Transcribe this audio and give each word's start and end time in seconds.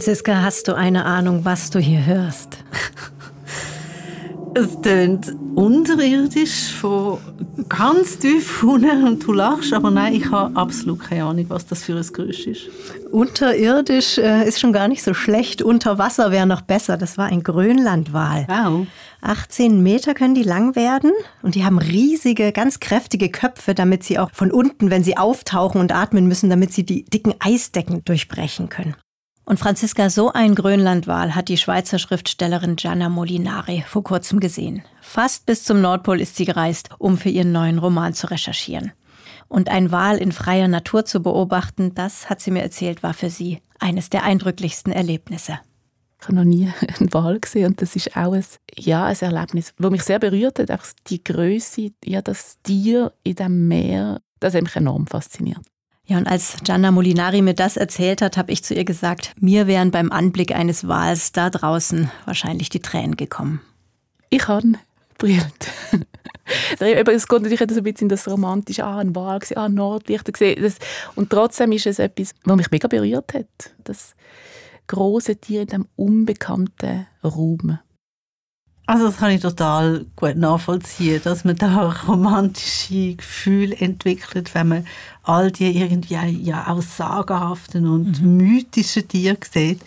Franziska, 0.00 0.40
hast 0.40 0.66
du 0.66 0.74
eine 0.74 1.04
Ahnung, 1.04 1.44
was 1.44 1.68
du 1.68 1.78
hier 1.78 2.06
hörst? 2.06 2.56
Es 4.54 4.80
tönt 4.80 5.36
unterirdisch 5.54 6.72
von 6.72 7.18
ganz 7.68 8.18
tief 8.18 8.62
unten 8.62 9.06
und 9.06 9.26
du 9.26 9.34
lachst, 9.34 9.74
aber 9.74 9.90
nein, 9.90 10.14
ich 10.14 10.30
habe 10.30 10.56
absolut 10.56 11.00
keine 11.00 11.24
Ahnung, 11.24 11.44
was 11.48 11.66
das 11.66 11.84
für 11.84 11.94
ein 11.94 12.12
Geräusch 12.14 12.46
ist. 12.46 12.62
Unterirdisch 13.10 14.16
äh, 14.16 14.48
ist 14.48 14.58
schon 14.58 14.72
gar 14.72 14.88
nicht 14.88 15.02
so 15.02 15.12
schlecht. 15.12 15.60
Unter 15.60 15.98
Wasser 15.98 16.30
wäre 16.30 16.46
noch 16.46 16.62
besser. 16.62 16.96
Das 16.96 17.18
war 17.18 17.26
ein 17.26 17.42
Grönlandwal. 17.42 18.46
Wow. 18.48 18.86
18 19.20 19.82
Meter 19.82 20.14
können 20.14 20.34
die 20.34 20.44
lang 20.44 20.76
werden 20.76 21.12
und 21.42 21.54
die 21.54 21.66
haben 21.66 21.78
riesige, 21.78 22.52
ganz 22.52 22.80
kräftige 22.80 23.28
Köpfe, 23.28 23.74
damit 23.74 24.02
sie 24.02 24.18
auch 24.18 24.30
von 24.32 24.50
unten, 24.50 24.88
wenn 24.88 25.04
sie 25.04 25.18
auftauchen 25.18 25.78
und 25.78 25.92
atmen 25.92 26.26
müssen, 26.26 26.48
damit 26.48 26.72
sie 26.72 26.86
die 26.86 27.04
dicken 27.04 27.34
Eisdecken 27.38 28.02
durchbrechen 28.02 28.70
können. 28.70 28.94
Und 29.50 29.58
Franziska, 29.58 30.10
so 30.10 30.32
ein 30.32 30.54
Grönlandwal 30.54 31.34
hat 31.34 31.48
die 31.48 31.56
Schweizer 31.56 31.98
Schriftstellerin 31.98 32.76
Gianna 32.76 33.08
Molinari 33.08 33.82
vor 33.84 34.04
kurzem 34.04 34.38
gesehen. 34.38 34.84
Fast 35.00 35.44
bis 35.44 35.64
zum 35.64 35.80
Nordpol 35.80 36.20
ist 36.20 36.36
sie 36.36 36.44
gereist, 36.44 36.90
um 36.98 37.18
für 37.18 37.30
ihren 37.30 37.50
neuen 37.50 37.80
Roman 37.80 38.14
zu 38.14 38.30
recherchieren. 38.30 38.92
Und 39.48 39.68
ein 39.68 39.90
Wal 39.90 40.18
in 40.18 40.30
freier 40.30 40.68
Natur 40.68 41.04
zu 41.04 41.20
beobachten, 41.20 41.96
das, 41.96 42.30
hat 42.30 42.40
sie 42.40 42.52
mir 42.52 42.62
erzählt, 42.62 43.02
war 43.02 43.12
für 43.12 43.28
sie 43.28 43.60
eines 43.80 44.08
der 44.08 44.22
eindrücklichsten 44.22 44.92
Erlebnisse. 44.92 45.58
Ich 46.20 46.28
habe 46.28 46.36
noch 46.36 46.44
nie 46.44 46.70
einen 47.00 47.12
Wal 47.12 47.40
gesehen 47.40 47.70
und 47.70 47.82
das 47.82 47.96
ist 47.96 48.16
auch 48.16 48.34
ein, 48.34 48.44
ja, 48.76 49.06
ein 49.06 49.18
Erlebnis, 49.18 49.74
das 49.76 49.90
mich 49.90 50.04
sehr 50.04 50.20
berührt 50.20 50.60
hat. 50.60 50.70
Einfach 50.70 50.92
die 51.08 51.24
Größe, 51.24 51.90
ja, 52.04 52.22
das 52.22 52.58
Tier 52.62 53.12
in 53.24 53.34
dem 53.34 53.66
Meer, 53.66 54.20
das 54.38 54.54
hat 54.54 54.62
mich 54.62 54.76
enorm 54.76 55.08
fasziniert. 55.08 55.66
Ja, 56.10 56.18
und 56.18 56.26
als 56.26 56.56
Gianna 56.64 56.90
Molinari 56.90 57.40
mir 57.40 57.54
das 57.54 57.76
erzählt 57.76 58.20
hat, 58.20 58.36
habe 58.36 58.50
ich 58.50 58.64
zu 58.64 58.74
ihr 58.74 58.84
gesagt, 58.84 59.32
mir 59.38 59.68
wären 59.68 59.92
beim 59.92 60.10
Anblick 60.10 60.52
eines 60.52 60.88
Wals 60.88 61.30
da 61.30 61.50
draußen 61.50 62.10
wahrscheinlich 62.24 62.68
die 62.68 62.80
Tränen 62.80 63.14
gekommen. 63.14 63.60
Ich 64.28 64.48
habe 64.48 64.72
brillant. 65.18 65.68
es 66.80 67.28
geht 67.28 67.42
natürlich 67.42 67.60
so 67.60 67.64
ein 67.64 67.84
bisschen 67.84 68.06
in 68.06 68.08
das 68.08 68.26
romantische, 68.26 68.84
ah, 68.84 68.98
ein 68.98 69.14
Wal, 69.14 69.38
ah, 69.54 69.68
Nordlichter 69.68 70.32
gesehen. 70.32 70.74
Und 71.14 71.30
trotzdem 71.30 71.70
ist 71.70 71.86
es 71.86 72.00
etwas, 72.00 72.34
was 72.42 72.56
mich 72.56 72.72
mega 72.72 72.88
berührt 72.88 73.32
hat. 73.32 73.46
Das 73.84 74.16
große 74.88 75.36
Tier 75.36 75.60
in 75.60 75.66
diesem 75.68 75.86
unbekannten 75.94 77.06
Raum. 77.22 77.78
Also 78.90 79.06
das 79.06 79.18
kann 79.18 79.30
ich 79.30 79.40
total 79.40 80.04
gut 80.16 80.34
nachvollziehen, 80.34 81.20
dass 81.22 81.44
man 81.44 81.54
da 81.54 81.94
romantische 82.08 83.14
Gefühle 83.14 83.76
entwickelt, 83.76 84.52
wenn 84.56 84.66
man 84.66 84.86
all 85.22 85.52
die 85.52 85.78
irgendwie 85.78 86.16
ja 86.42 86.66
auch 86.66 86.82
sagenhaften 86.82 87.86
und 87.86 88.20
mhm. 88.20 88.36
mythischen 88.38 89.06
Tiere 89.06 89.38
sieht. 89.48 89.80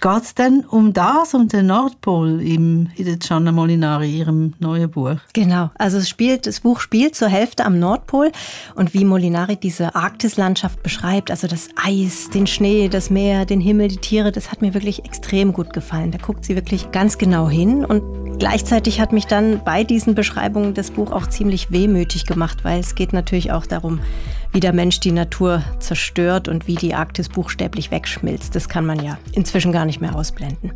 Geht 0.00 0.22
es 0.22 0.34
denn 0.34 0.64
um 0.64 0.92
das, 0.92 1.34
um 1.34 1.48
den 1.48 1.66
Nordpol 1.66 2.40
im, 2.40 2.88
in 2.94 3.04
der 3.04 3.16
Gianna 3.16 3.50
Molinari, 3.50 4.08
ihrem 4.08 4.54
neuen 4.60 4.88
Buch? 4.88 5.16
Genau, 5.32 5.70
also 5.76 5.98
es 5.98 6.08
spielt, 6.08 6.46
das 6.46 6.60
Buch 6.60 6.78
spielt 6.78 7.16
zur 7.16 7.26
Hälfte 7.26 7.64
am 7.64 7.80
Nordpol 7.80 8.30
und 8.76 8.94
wie 8.94 9.04
Molinari 9.04 9.56
diese 9.56 9.96
Arktislandschaft 9.96 10.84
beschreibt, 10.84 11.32
also 11.32 11.48
das 11.48 11.68
Eis, 11.84 12.30
den 12.30 12.46
Schnee, 12.46 12.88
das 12.88 13.10
Meer, 13.10 13.44
den 13.44 13.60
Himmel, 13.60 13.88
die 13.88 13.96
Tiere, 13.96 14.30
das 14.30 14.52
hat 14.52 14.62
mir 14.62 14.72
wirklich 14.72 15.04
extrem 15.04 15.52
gut 15.52 15.72
gefallen. 15.72 16.12
Da 16.12 16.18
guckt 16.18 16.44
sie 16.44 16.54
wirklich 16.54 16.92
ganz 16.92 17.18
genau 17.18 17.48
hin 17.48 17.84
und 17.84 18.38
gleichzeitig 18.38 19.00
hat 19.00 19.12
mich 19.12 19.26
dann 19.26 19.62
bei 19.64 19.82
diesen 19.82 20.14
Beschreibungen 20.14 20.74
das 20.74 20.92
Buch 20.92 21.10
auch 21.10 21.26
ziemlich 21.26 21.72
wehmütig 21.72 22.24
gemacht, 22.24 22.62
weil 22.62 22.78
es 22.78 22.94
geht 22.94 23.12
natürlich 23.12 23.50
auch 23.50 23.66
darum, 23.66 23.98
wie 24.52 24.60
der 24.60 24.72
Mensch 24.72 25.00
die 25.00 25.12
Natur 25.12 25.62
zerstört 25.78 26.48
und 26.48 26.66
wie 26.66 26.74
die 26.74 26.94
Arktis 26.94 27.28
buchstäblich 27.28 27.90
wegschmilzt. 27.90 28.54
Das 28.54 28.68
kann 28.68 28.86
man 28.86 29.02
ja 29.02 29.18
inzwischen 29.32 29.72
gar 29.72 29.84
nicht 29.84 30.00
mehr 30.00 30.14
ausblenden. 30.14 30.72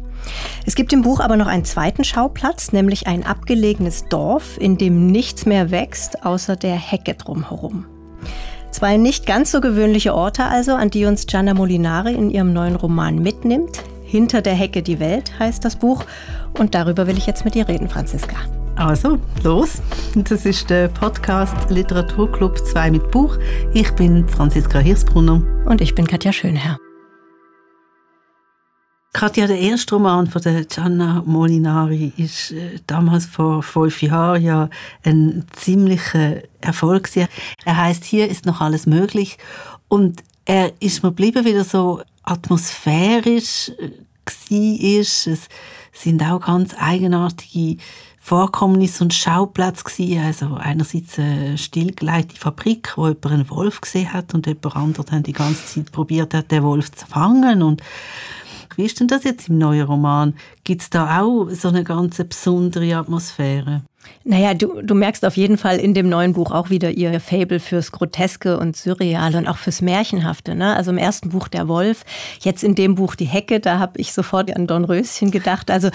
Es 0.66 0.74
gibt 0.74 0.92
im 0.92 1.02
Buch 1.02 1.20
aber 1.20 1.36
noch 1.36 1.46
einen 1.46 1.64
zweiten 1.64 2.04
Schauplatz, 2.04 2.72
nämlich 2.72 3.06
ein 3.06 3.24
abgelegenes 3.24 4.06
Dorf, 4.08 4.58
in 4.58 4.78
dem 4.78 5.06
nichts 5.06 5.46
mehr 5.46 5.70
wächst, 5.70 6.24
außer 6.24 6.56
der 6.56 6.76
Hecke 6.76 7.14
drumherum. 7.14 7.86
Zwei 8.70 8.96
nicht 8.96 9.26
ganz 9.26 9.50
so 9.50 9.60
gewöhnliche 9.60 10.14
Orte 10.14 10.44
also, 10.44 10.74
an 10.74 10.90
die 10.90 11.04
uns 11.04 11.26
Gianna 11.26 11.54
Molinari 11.54 12.14
in 12.14 12.30
ihrem 12.30 12.52
neuen 12.52 12.76
Roman 12.76 13.16
mitnimmt. 13.16 13.82
Hinter 14.02 14.42
der 14.42 14.54
Hecke 14.54 14.82
die 14.82 14.98
Welt 14.98 15.38
heißt 15.38 15.64
das 15.64 15.76
Buch. 15.76 16.04
Und 16.58 16.74
darüber 16.74 17.06
will 17.06 17.18
ich 17.18 17.26
jetzt 17.26 17.44
mit 17.44 17.54
dir 17.54 17.68
reden, 17.68 17.88
Franziska. 17.88 18.36
Also, 18.76 19.18
los. 19.42 19.82
Das 20.14 20.46
ist 20.46 20.70
der 20.70 20.88
Podcast 20.88 21.54
Literaturclub 21.68 22.58
2 22.58 22.90
mit 22.90 23.10
Buch. 23.10 23.36
Ich 23.74 23.90
bin 23.92 24.26
Franziska 24.26 24.78
Hirsbrunner. 24.78 25.42
Und 25.66 25.80
ich 25.82 25.94
bin 25.94 26.06
Katja 26.06 26.32
Schönherr. 26.32 26.78
Katja, 29.12 29.46
der 29.46 29.58
erste 29.58 29.94
Roman 29.94 30.26
von 30.26 30.40
der 30.40 30.64
Gianna 30.64 31.22
Molinari 31.26 32.14
ist 32.16 32.52
äh, 32.52 32.80
damals 32.86 33.26
vor 33.26 33.62
fünf 33.62 34.00
Jahren 34.00 34.42
ja 34.42 34.70
ein 35.04 35.44
ziemlicher 35.52 36.42
Erfolg. 36.62 37.10
Er 37.14 37.76
heißt 37.76 38.04
Hier 38.04 38.28
ist 38.28 38.46
noch 38.46 38.62
alles 38.62 38.86
möglich 38.86 39.36
und 39.88 40.22
er 40.46 40.72
ist 40.80 41.02
mir 41.02 41.10
geblieben, 41.10 41.44
wieder 41.44 41.64
so 41.64 42.00
atmosphärisch 42.22 43.70
äh, 43.78 43.90
war. 44.24 45.32
Es 45.32 45.48
sind 45.92 46.22
auch 46.22 46.40
ganz 46.40 46.74
eigenartige 46.78 47.76
Vorkommnis 48.24 49.00
und 49.00 49.12
Schauplatz 49.12 49.82
gewesen. 49.82 50.24
Also 50.24 50.54
einerseits 50.54 51.18
eine 51.18 51.58
stillgelegte 51.58 52.36
Fabrik, 52.36 52.96
wo 52.96 53.08
jemand 53.08 53.26
einen 53.26 53.50
Wolf 53.50 53.80
gesehen 53.80 54.12
hat 54.12 54.32
und 54.32 54.46
jemand 54.46 54.76
anderes 54.76 55.10
hat 55.10 55.26
die 55.26 55.32
ganze 55.32 55.66
Zeit 55.66 55.90
probiert 55.90 56.32
hat, 56.32 56.52
den 56.52 56.62
Wolf 56.62 56.92
zu 56.92 57.04
fangen. 57.04 57.64
Und 57.64 57.82
wie 58.76 58.84
ist 58.84 59.00
denn 59.00 59.08
das 59.08 59.24
jetzt 59.24 59.48
im 59.48 59.58
neuen 59.58 59.86
Roman? 59.86 60.34
Gibt 60.64 60.82
es 60.82 60.90
da 60.90 61.22
auch 61.22 61.48
so 61.50 61.68
eine 61.68 61.84
ganz 61.84 62.16
besondere 62.16 62.96
Atmosphäre? 62.96 63.82
Naja, 64.24 64.54
du, 64.54 64.82
du 64.82 64.94
merkst 64.94 65.24
auf 65.24 65.36
jeden 65.36 65.58
Fall 65.58 65.78
in 65.78 65.94
dem 65.94 66.08
neuen 66.08 66.32
Buch 66.32 66.50
auch 66.50 66.70
wieder 66.70 66.90
ihr 66.90 67.20
Fable 67.20 67.60
fürs 67.60 67.92
Groteske 67.92 68.58
und 68.58 68.76
Surreale 68.76 69.38
und 69.38 69.48
auch 69.48 69.58
fürs 69.58 69.80
Märchenhafte. 69.80 70.54
Ne? 70.54 70.74
Also 70.74 70.90
im 70.90 70.98
ersten 70.98 71.30
Buch 71.30 71.48
der 71.48 71.68
Wolf, 71.68 72.04
jetzt 72.40 72.64
in 72.64 72.74
dem 72.74 72.94
Buch 72.94 73.14
die 73.14 73.26
Hecke, 73.26 73.60
da 73.60 73.78
habe 73.78 74.00
ich 74.00 74.12
sofort 74.12 74.54
an 74.54 74.66
Dornröschen 74.66 75.30
gedacht. 75.30 75.70
Also 75.70 75.90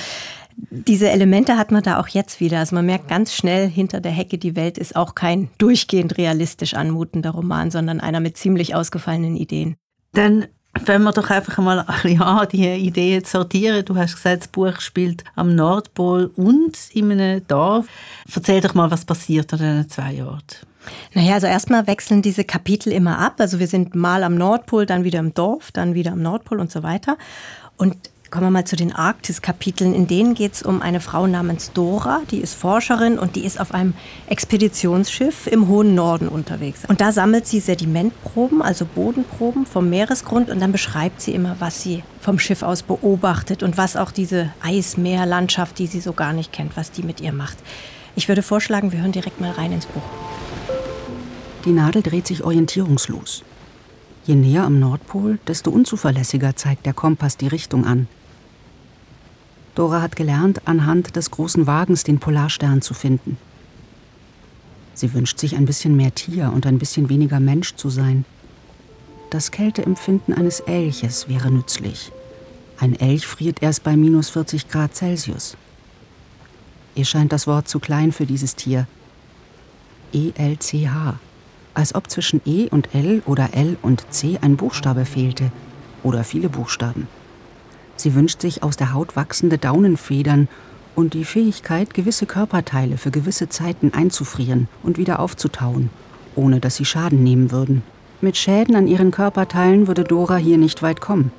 diese 0.58 1.10
Elemente 1.10 1.58
hat 1.58 1.72
man 1.72 1.84
da 1.84 2.00
auch 2.00 2.08
jetzt 2.08 2.40
wieder. 2.40 2.60
Also 2.60 2.76
man 2.76 2.86
merkt 2.86 3.08
ganz 3.08 3.34
schnell, 3.34 3.70
hinter 3.70 4.02
der 4.02 4.12
Hecke 4.12 4.38
die 4.38 4.56
Welt 4.56 4.78
ist 4.78 4.96
auch 4.96 5.16
kein 5.16 5.50
durchgehend 5.58 6.18
realistisch 6.18 6.74
anmutender 6.74 7.32
Roman, 7.32 7.72
sondern 7.72 8.00
einer 8.00 8.20
mit 8.20 8.38
ziemlich 8.38 8.74
ausgefallenen 8.74 9.36
Ideen. 9.36 9.76
Dann 10.14 10.48
wenn 10.86 11.04
wir 11.04 11.12
doch 11.12 11.30
einfach 11.30 11.58
mal 11.58 11.86
ja, 12.04 12.46
die 12.46 12.68
Ideen 12.68 13.24
sortieren. 13.24 13.84
Du 13.86 13.96
hast 13.96 14.16
gesagt, 14.16 14.42
das 14.42 14.48
Buch 14.48 14.80
spielt 14.80 15.24
am 15.36 15.56
Nordpol 15.56 16.32
und 16.36 16.78
in 16.94 17.12
einem 17.12 17.46
Dorf. 17.48 17.88
Erzähl 18.34 18.62
doch 18.62 18.74
mal, 18.74 18.92
was 18.92 19.06
passiert 19.06 19.54
an 19.54 19.60
diesen 19.60 19.90
zwei 19.90 20.24
Orten. 20.24 20.68
Naja, 21.14 21.34
also 21.34 21.48
erstmal 21.48 21.88
wechseln 21.88 22.22
diese 22.22 22.44
Kapitel 22.44 22.92
immer 22.92 23.20
ab. 23.20 23.36
Also 23.40 23.60
wir 23.60 23.68
sind 23.68 23.96
mal 23.96 24.24
am 24.24 24.36
Nordpol, 24.36 24.86
dann 24.86 25.04
wieder 25.04 25.20
im 25.20 25.34
Dorf, 25.34 25.72
dann 25.72 25.94
wieder 25.94 26.14
am 26.14 26.22
Nordpol 26.22 26.60
und 26.60 26.72
so 26.72 26.84
weiter. 26.84 27.18
Und 27.78 27.96
Kommen 28.30 28.48
wir 28.48 28.52
mal 28.52 28.66
zu 28.66 28.76
den 28.76 28.94
Arktis-Kapiteln. 28.94 29.96
In 29.96 30.06
denen 30.06 30.34
geht 30.34 30.54
es 30.54 30.62
um 30.62 30.82
eine 30.82 31.00
Frau 31.00 31.28
namens 31.28 31.72
Dora, 31.72 32.22
die 32.30 32.40
ist 32.40 32.56
Forscherin 32.56 33.18
und 33.18 33.38
die 33.38 33.46
ist 33.46 33.58
auf 33.58 33.74
einem 33.74 33.94
Expeditionsschiff 34.28 35.48
im 35.48 35.70
hohen 35.70 35.96
Norden 35.96 36.28
unterwegs. 36.28 36.82
Und 36.90 37.00
da 37.00 37.14
sammelt 37.14 37.48
sie 37.48 37.62
Sedimentproben, 37.62 38.62
also 38.62 38.86
Bodenproben 38.86 39.66
vom 39.66 39.90
Meeresgrund 39.90 40.50
und 40.50 40.60
dann 40.60 40.74
beschreibt 40.74 41.22
sie 41.22 41.32
immer, 41.32 41.56
was 41.60 41.82
sie 41.82 42.04
vom 42.20 42.38
Schiff 42.38 42.64
aus 42.64 42.84
beobachtet 42.84 43.64
und 43.64 43.78
was 43.78 43.96
auch 43.96 44.12
diese 44.12 44.52
Eismeerlandschaft, 44.62 45.80
die 45.80 45.88
sie 45.88 46.02
so 46.02 46.12
gar 46.12 46.34
nicht 46.34 46.52
kennt, 46.52 46.76
was 46.76 46.92
die 46.92 47.04
mit 47.04 47.22
ihr 47.22 47.32
macht. 47.32 47.58
Ich 48.18 48.28
würde 48.28 48.42
vorschlagen, 48.42 48.92
wir 48.92 49.00
hören 49.00 49.14
direkt 49.14 49.40
mal 49.40 49.52
rein 49.52 49.72
ins 49.72 49.86
Buch. 49.86 50.04
Die 51.64 51.72
Nadel 51.72 52.02
dreht 52.02 52.28
sich 52.28 52.44
orientierungslos. 52.44 53.44
Je 54.26 54.36
näher 54.36 54.64
am 54.64 54.80
Nordpol, 54.80 55.40
desto 55.48 55.72
unzuverlässiger 55.72 56.58
zeigt 56.58 56.86
der 56.86 56.94
Kompass 56.94 57.38
die 57.38 57.48
Richtung 57.48 57.86
an. 57.86 58.10
Dora 59.78 60.02
hat 60.02 60.16
gelernt, 60.16 60.62
anhand 60.66 61.16
des 61.16 61.30
großen 61.30 61.68
Wagens 61.68 62.04
den 62.04 62.20
Polarstern 62.20 62.82
zu 62.82 62.96
finden. 62.96 63.38
Sie 64.96 65.14
wünscht 65.14 65.38
sich 65.38 65.56
ein 65.56 65.66
bisschen 65.66 65.96
mehr 65.96 66.16
Tier 66.16 66.52
und 66.52 66.66
ein 66.66 66.80
bisschen 66.80 67.10
weniger 67.10 67.40
Mensch 67.40 67.76
zu 67.76 67.92
sein. 67.92 68.26
Das 69.30 69.52
Kälteempfinden 69.52 70.34
eines 70.34 70.62
Elches 70.62 71.30
wäre 71.30 71.52
nützlich. 71.52 72.12
Ein 72.80 73.00
Elch 73.00 73.28
friert 73.28 73.62
erst 73.62 73.84
bei 73.84 73.96
minus 73.96 74.30
40 74.30 74.68
Grad 74.68 74.96
Celsius. 74.96 75.56
Ihr 76.96 77.06
scheint 77.06 77.32
das 77.32 77.46
Wort 77.46 77.68
zu 77.68 77.80
klein 77.80 78.12
für 78.12 78.26
dieses 78.26 78.56
Tier. 78.56 78.88
ELCH 80.14 81.20
als 81.76 81.94
ob 81.94 82.10
zwischen 82.10 82.42
E 82.44 82.68
und 82.70 82.96
L 82.96 83.22
oder 83.28 83.54
L 83.54 83.78
und 83.84 84.12
C 84.12 84.40
ein 84.42 84.58
Buchstabe 84.58 85.06
fehlte 85.06 85.52
oder 86.02 86.24
viele 86.24 86.50
Buchstaben. 86.50 87.08
Sie 87.98 88.16
wünscht 88.16 88.42
sich 88.42 88.64
aus 88.64 88.78
der 88.78 88.94
Haut 88.94 89.16
wachsende 89.16 89.58
Daunenfedern 89.58 90.48
und 90.96 91.14
die 91.14 91.26
Fähigkeit, 91.26 91.94
gewisse 91.94 92.26
Körperteile 92.26 92.98
für 92.98 93.12
gewisse 93.12 93.50
Zeiten 93.50 93.94
einzufrieren 93.94 94.68
und 94.84 94.98
wieder 94.98 95.20
aufzutauen, 95.20 95.90
ohne 96.36 96.60
dass 96.60 96.76
sie 96.76 96.86
Schaden 96.86 97.24
nehmen 97.24 97.52
würden. 97.52 97.84
Mit 98.22 98.38
Schäden 98.38 98.76
an 98.76 98.88
ihren 98.88 99.12
Körperteilen 99.12 99.88
würde 99.88 100.04
Dora 100.04 100.38
hier 100.38 100.58
nicht 100.58 100.82
weit 100.82 101.02
kommen. 101.02 101.32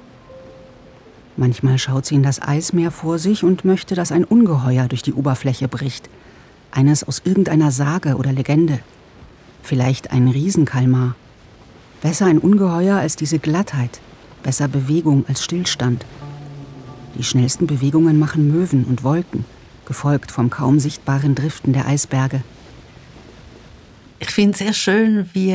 Manchmal 1.36 1.78
schaut 1.78 2.06
sie 2.06 2.16
in 2.16 2.22
das 2.22 2.42
Eismeer 2.42 2.90
vor 2.90 3.18
sich 3.18 3.44
und 3.44 3.64
möchte, 3.64 3.94
dass 3.94 4.12
ein 4.12 4.24
Ungeheuer 4.24 4.88
durch 4.88 5.02
die 5.02 5.12
Oberfläche 5.12 5.68
bricht. 5.68 6.08
Eines 6.70 7.02
aus 7.02 7.22
irgendeiner 7.24 7.70
Sage 7.70 8.16
oder 8.16 8.32
Legende. 8.32 8.80
Vielleicht 9.62 10.10
ein 10.12 10.28
Riesenkalmar. 10.28 11.14
Besser 12.02 12.26
ein 12.26 12.38
Ungeheuer 12.38 12.96
als 12.96 13.16
diese 13.16 13.38
Glattheit. 13.38 14.00
Besser 14.42 14.68
Bewegung 14.68 15.24
als 15.28 15.44
Stillstand. 15.44 16.04
Die 17.18 17.24
schnellsten 17.24 17.66
Bewegungen 17.66 18.16
machen 18.16 18.46
Möwen 18.48 18.84
und 18.84 19.02
Wolken, 19.02 19.44
gefolgt 19.86 20.30
vom 20.30 20.50
kaum 20.50 20.78
sichtbaren 20.78 21.34
Driften 21.34 21.72
der 21.72 21.86
Eisberge. 21.86 22.42
Ich 24.20 24.30
finde 24.30 24.52
es 24.52 24.58
sehr 24.58 24.72
schön, 24.72 25.28
wie 25.32 25.54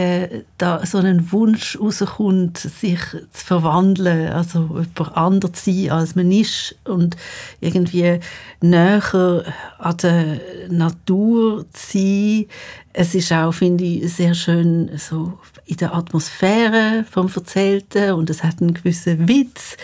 da 0.58 0.86
so 0.86 0.98
ein 0.98 1.32
Wunsch 1.32 1.78
rauskommt, 1.80 2.58
sich 2.58 3.00
zu 3.32 3.46
verwandeln, 3.46 4.30
also 4.30 4.60
jemand 4.70 5.18
anders 5.18 5.52
zu 5.54 5.72
sein, 5.72 5.92
als 5.92 6.16
man 6.16 6.32
ist 6.32 6.76
und 6.86 7.16
irgendwie 7.60 8.20
näher 8.62 9.44
an 9.80 9.98
der 9.98 10.40
Natur 10.70 11.66
zu 11.72 11.98
sein. 11.98 12.46
Es 12.94 13.16
ist 13.16 13.32
auch, 13.32 13.54
finde 13.54 13.86
ich, 13.86 14.14
sehr 14.14 14.34
schön 14.34 14.92
so 14.98 15.40
in 15.66 15.78
der 15.78 15.94
Atmosphäre 15.94 17.06
vom 17.10 17.30
Erzählten 17.34 18.14
und 18.14 18.30
es 18.30 18.44
hat 18.44 18.62
einen 18.62 18.74
gewissen 18.74 19.28
Witz. 19.28 19.78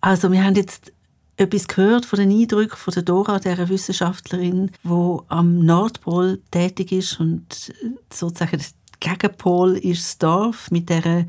Also 0.00 0.30
wir 0.30 0.44
haben 0.44 0.54
jetzt 0.54 0.92
etwas 1.36 1.66
gehört 1.66 2.06
von 2.06 2.18
den 2.18 2.30
Eindrücken 2.30 2.76
von 2.76 2.94
der 2.94 3.02
Dora, 3.02 3.38
der 3.38 3.68
Wissenschaftlerin, 3.68 4.70
die 4.84 5.18
am 5.28 5.64
Nordpol 5.64 6.40
tätig 6.50 6.92
ist 6.92 7.20
und 7.20 7.72
sozusagen 8.12 8.58
der 8.58 8.66
Gegenpol 9.00 9.76
ist 9.76 10.02
das 10.02 10.18
Dorf 10.18 10.70
mit 10.70 10.88
der 10.88 11.26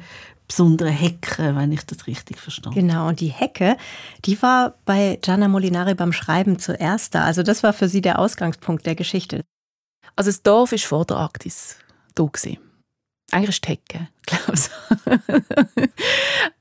besonderen 0.48 0.94
Hecke, 0.94 1.56
wenn 1.56 1.72
ich 1.72 1.84
das 1.84 2.06
richtig 2.06 2.40
verstehe. 2.40 2.74
Genau, 2.74 3.08
und 3.08 3.20
die 3.20 3.30
Hecke, 3.30 3.78
die 4.26 4.40
war 4.42 4.76
bei 4.86 5.18
Gianna 5.22 5.48
Molinari 5.48 5.96
beim 5.96 6.14
Schreiben 6.14 6.60
zuerst 6.60 7.16
da. 7.16 7.24
Also 7.24 7.42
das 7.44 7.64
war 7.64 7.74
für 7.74 7.88
sie 7.88 8.02
der 8.02 8.20
Ausgangspunkt 8.20 8.86
der 8.86 8.96
Geschichte. 8.96 9.42
Also 10.16 10.30
das 10.30 10.44
Dorf 10.44 10.72
ist 10.74 10.86
vor 10.86 11.06
der 11.06 11.18
Arktis 11.18 11.78
da 12.14 12.26
gewesen. 12.26 12.58
Eigentlich 13.32 13.50
ist 13.56 13.66
die 13.66 13.70
Hecke, 13.70 14.10
Klaus. 14.28 14.70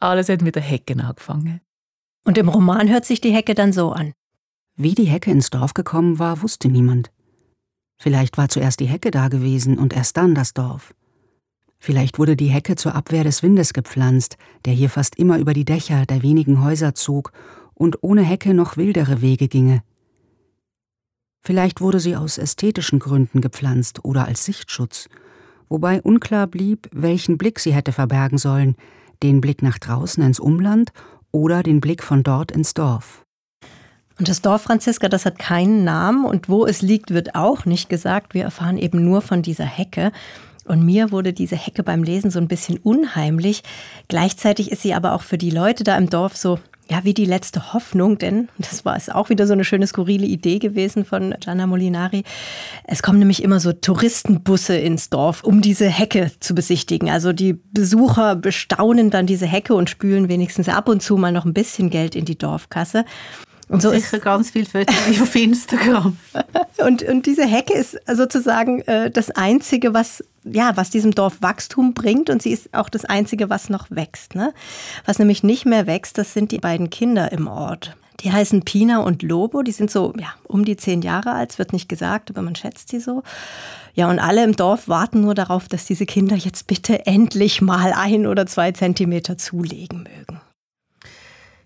Alles 0.01 0.29
hat 0.31 0.41
mit 0.41 0.55
der 0.55 0.63
Hecke 0.63 0.95
angefangen. 0.95 1.61
Und 2.25 2.39
im 2.39 2.49
Roman 2.49 2.89
hört 2.89 3.05
sich 3.05 3.21
die 3.21 3.33
Hecke 3.33 3.55
dann 3.55 3.73
so 3.73 3.91
an. 3.91 4.13
Wie 4.77 4.95
die 4.95 5.05
Hecke 5.05 5.31
ins 5.31 5.51
Dorf 5.51 5.75
gekommen 5.75 6.19
war, 6.19 6.43
wusste 6.43 6.69
niemand. 6.69 7.11
Vielleicht 7.99 8.39
war 8.39 8.49
zuerst 8.49 8.81
die 8.81 8.87
Hecke 8.87 9.11
da 9.11 9.29
gewesen 9.29 9.79
und 9.79 9.93
erst 9.93 10.17
dann 10.17 10.35
das 10.35 10.55
Dorf. 10.55 10.95
Vielleicht 11.79 12.19
wurde 12.19 12.37
die 12.37 12.49
Hecke 12.49 12.77
zur 12.77 12.95
Abwehr 12.95 13.25
des 13.25 13.43
Windes 13.43 13.73
gepflanzt, 13.73 14.37
der 14.65 14.73
hier 14.73 14.89
fast 14.89 15.17
immer 15.17 15.39
über 15.39 15.53
die 15.53 15.65
Dächer 15.65 16.07
der 16.07 16.23
wenigen 16.23 16.63
Häuser 16.63 16.95
zog 16.95 17.33
und 17.75 18.03
ohne 18.03 18.23
Hecke 18.23 18.55
noch 18.55 18.77
wildere 18.77 19.21
Wege 19.21 19.49
ginge. 19.49 19.83
Vielleicht 21.45 21.81
wurde 21.81 21.99
sie 21.99 22.15
aus 22.15 22.39
ästhetischen 22.39 23.01
Gründen 23.01 23.41
gepflanzt 23.41 24.05
oder 24.05 24.27
als 24.27 24.45
Sichtschutz, 24.45 25.09
wobei 25.69 26.01
unklar 26.01 26.47
blieb, 26.47 26.89
welchen 26.93 27.37
Blick 27.37 27.59
sie 27.59 27.75
hätte 27.75 27.91
verbergen 27.91 28.39
sollen, 28.39 28.77
den 29.25 29.41
Blick 29.41 29.61
nach 29.61 29.79
draußen 29.79 30.23
ins 30.23 30.39
Umland 30.39 30.93
oder 31.33 31.63
den 31.63 31.81
Blick 31.81 32.03
von 32.03 32.23
dort 32.23 32.53
ins 32.53 32.75
Dorf. 32.75 33.25
Und 34.19 34.29
das 34.29 34.43
Dorf 34.43 34.63
Franziska, 34.63 35.09
das 35.09 35.27
hat 35.27 35.39
keinen 35.39 35.83
Namen 35.83 36.25
und 36.25 36.49
wo 36.49 36.65
es 36.67 36.83
liegt, 36.83 37.13
wird 37.13 37.35
auch 37.35 37.65
nicht 37.65 37.89
gesagt. 37.89 38.35
Wir 38.35 38.45
erfahren 38.45 38.79
eben 38.79 39.05
nur 39.05 39.23
von 39.23 39.43
dieser 39.43 39.65
Hecke. 39.65 40.13
Und 40.65 40.85
mir 40.85 41.11
wurde 41.11 41.33
diese 41.33 41.57
Hecke 41.57 41.83
beim 41.83 42.05
Lesen 42.05 42.31
so 42.31 42.39
ein 42.39 42.47
bisschen 42.47 42.79
unheimlich. 42.79 43.65
Gleichzeitig 44.07 44.71
ist 44.71 44.83
sie 44.83 44.95
aber 44.95 45.15
auch 45.15 45.23
für 45.23 45.39
die 45.39 45.51
Leute 45.51 45.83
da 45.83 45.97
im 45.97 46.09
Dorf 46.09 46.37
so 46.37 46.61
ja, 46.91 47.05
wie 47.05 47.15
die 47.15 47.25
letzte 47.25 47.73
Hoffnung, 47.73 48.19
denn 48.19 48.49
das 48.59 48.85
war 48.85 48.97
es 48.97 49.09
auch 49.09 49.31
wieder 49.31 49.47
so 49.47 49.53
eine 49.53 49.65
schöne 49.65 49.87
skurrile 49.87 50.27
Idee 50.27 50.59
gewesen 50.59 51.05
von 51.05 51.35
Gianna 51.41 51.67
Molinari. 51.67 52.25
Es 52.85 53.03
kommen 53.03 53.19
nämlich 53.19 53.43
immer 53.43 53.61
so 53.61 53.73
Touristenbusse 53.73 54.77
ins 54.77 55.09
Dorf, 55.09 55.43
um 55.45 55.63
diese 55.63 55.87
Hecke 55.89 56.33
zu 56.41 56.55
besichtigen. 56.55 57.09
Also 57.09 57.33
die 57.33 57.55
Besucher 57.55 58.37
bestaunen 58.37 59.11
dann 59.11 59.27
diese 59.27 59.47
Hecke 59.47 59.75
und 59.75 59.91
spülen 59.91 60.29
wenigstens 60.29 60.69
ab 60.69 60.89
und 60.89 61.03
zu 61.03 61.17
mal 61.17 61.33
noch 61.33 61.45
ein 61.45 61.55
bisschen 61.55 61.89
Geld 61.89 62.15
in 62.15 62.25
die 62.25 62.37
Dorfkasse. 62.37 63.05
Und 63.69 63.83
so 63.83 63.91
sicher 63.91 64.17
ist, 64.17 64.23
ganz 64.25 64.51
viele 64.51 64.67
Fotos 64.67 64.95
auf 65.21 65.35
Instagram. 65.35 66.17
und, 66.79 67.03
und 67.03 67.27
diese 67.27 67.47
Hecke 67.47 67.75
ist 67.75 67.99
sozusagen 68.07 68.83
äh, 68.83 69.11
das 69.11 69.31
Einzige, 69.31 69.95
was, 69.95 70.23
ja, 70.45 70.77
was 70.77 70.91
diesem 70.91 71.13
Dorf 71.13 71.39
Wachstum 71.41 71.95
bringt. 71.95 72.31
Und 72.31 72.43
sie 72.43 72.51
ist 72.53 72.73
auch 72.75 72.89
das 72.89 73.05
Einzige, 73.05 73.51
was 73.51 73.71
noch 73.71 73.87
wächst. 73.91 74.35
Ne? 74.35 74.53
Was 75.07 75.19
nämlich 75.19 75.43
nicht 75.43 75.65
mehr 75.65 75.87
wächst, 75.87 76.19
das 76.19 76.35
sind 76.35 76.53
die 76.53 76.59
beiden 76.59 76.91
Kinder 76.91 77.33
im 77.33 77.47
Ort. 77.47 77.97
Die 78.21 78.31
heißen 78.31 78.63
Pina 78.63 78.99
und 78.99 79.23
Lobo. 79.23 79.63
Die 79.63 79.73
sind 79.73 79.91
so 79.91 80.13
ja, 80.19 80.35
um 80.45 80.65
die 80.65 80.77
zehn 80.77 81.03
Jahre 81.03 81.33
alt. 81.33 81.53
Es 81.53 81.59
wird 81.59 81.73
nicht 81.73 81.89
gesagt, 81.89 82.31
aber 82.31 82.43
man 82.43 82.55
schätzt 82.55 82.91
sie 82.91 83.01
so. 83.01 83.23
Ja, 83.95 84.09
und 84.11 84.19
alle 84.19 84.45
im 84.45 84.55
Dorf 84.55 84.89
warten 84.89 85.23
nur 85.23 85.35
darauf, 85.35 85.69
dass 85.69 85.87
diese 85.87 86.07
Kinder 86.07 86.37
jetzt 86.37 86.67
bitte 86.67 87.07
endlich 87.07 87.61
mal 87.61 87.93
ein 87.95 88.27
oder 88.27 88.47
zwei 88.47 88.73
Zentimeter 88.73 89.39
zulegen 89.39 90.05
mögen. 90.05 90.41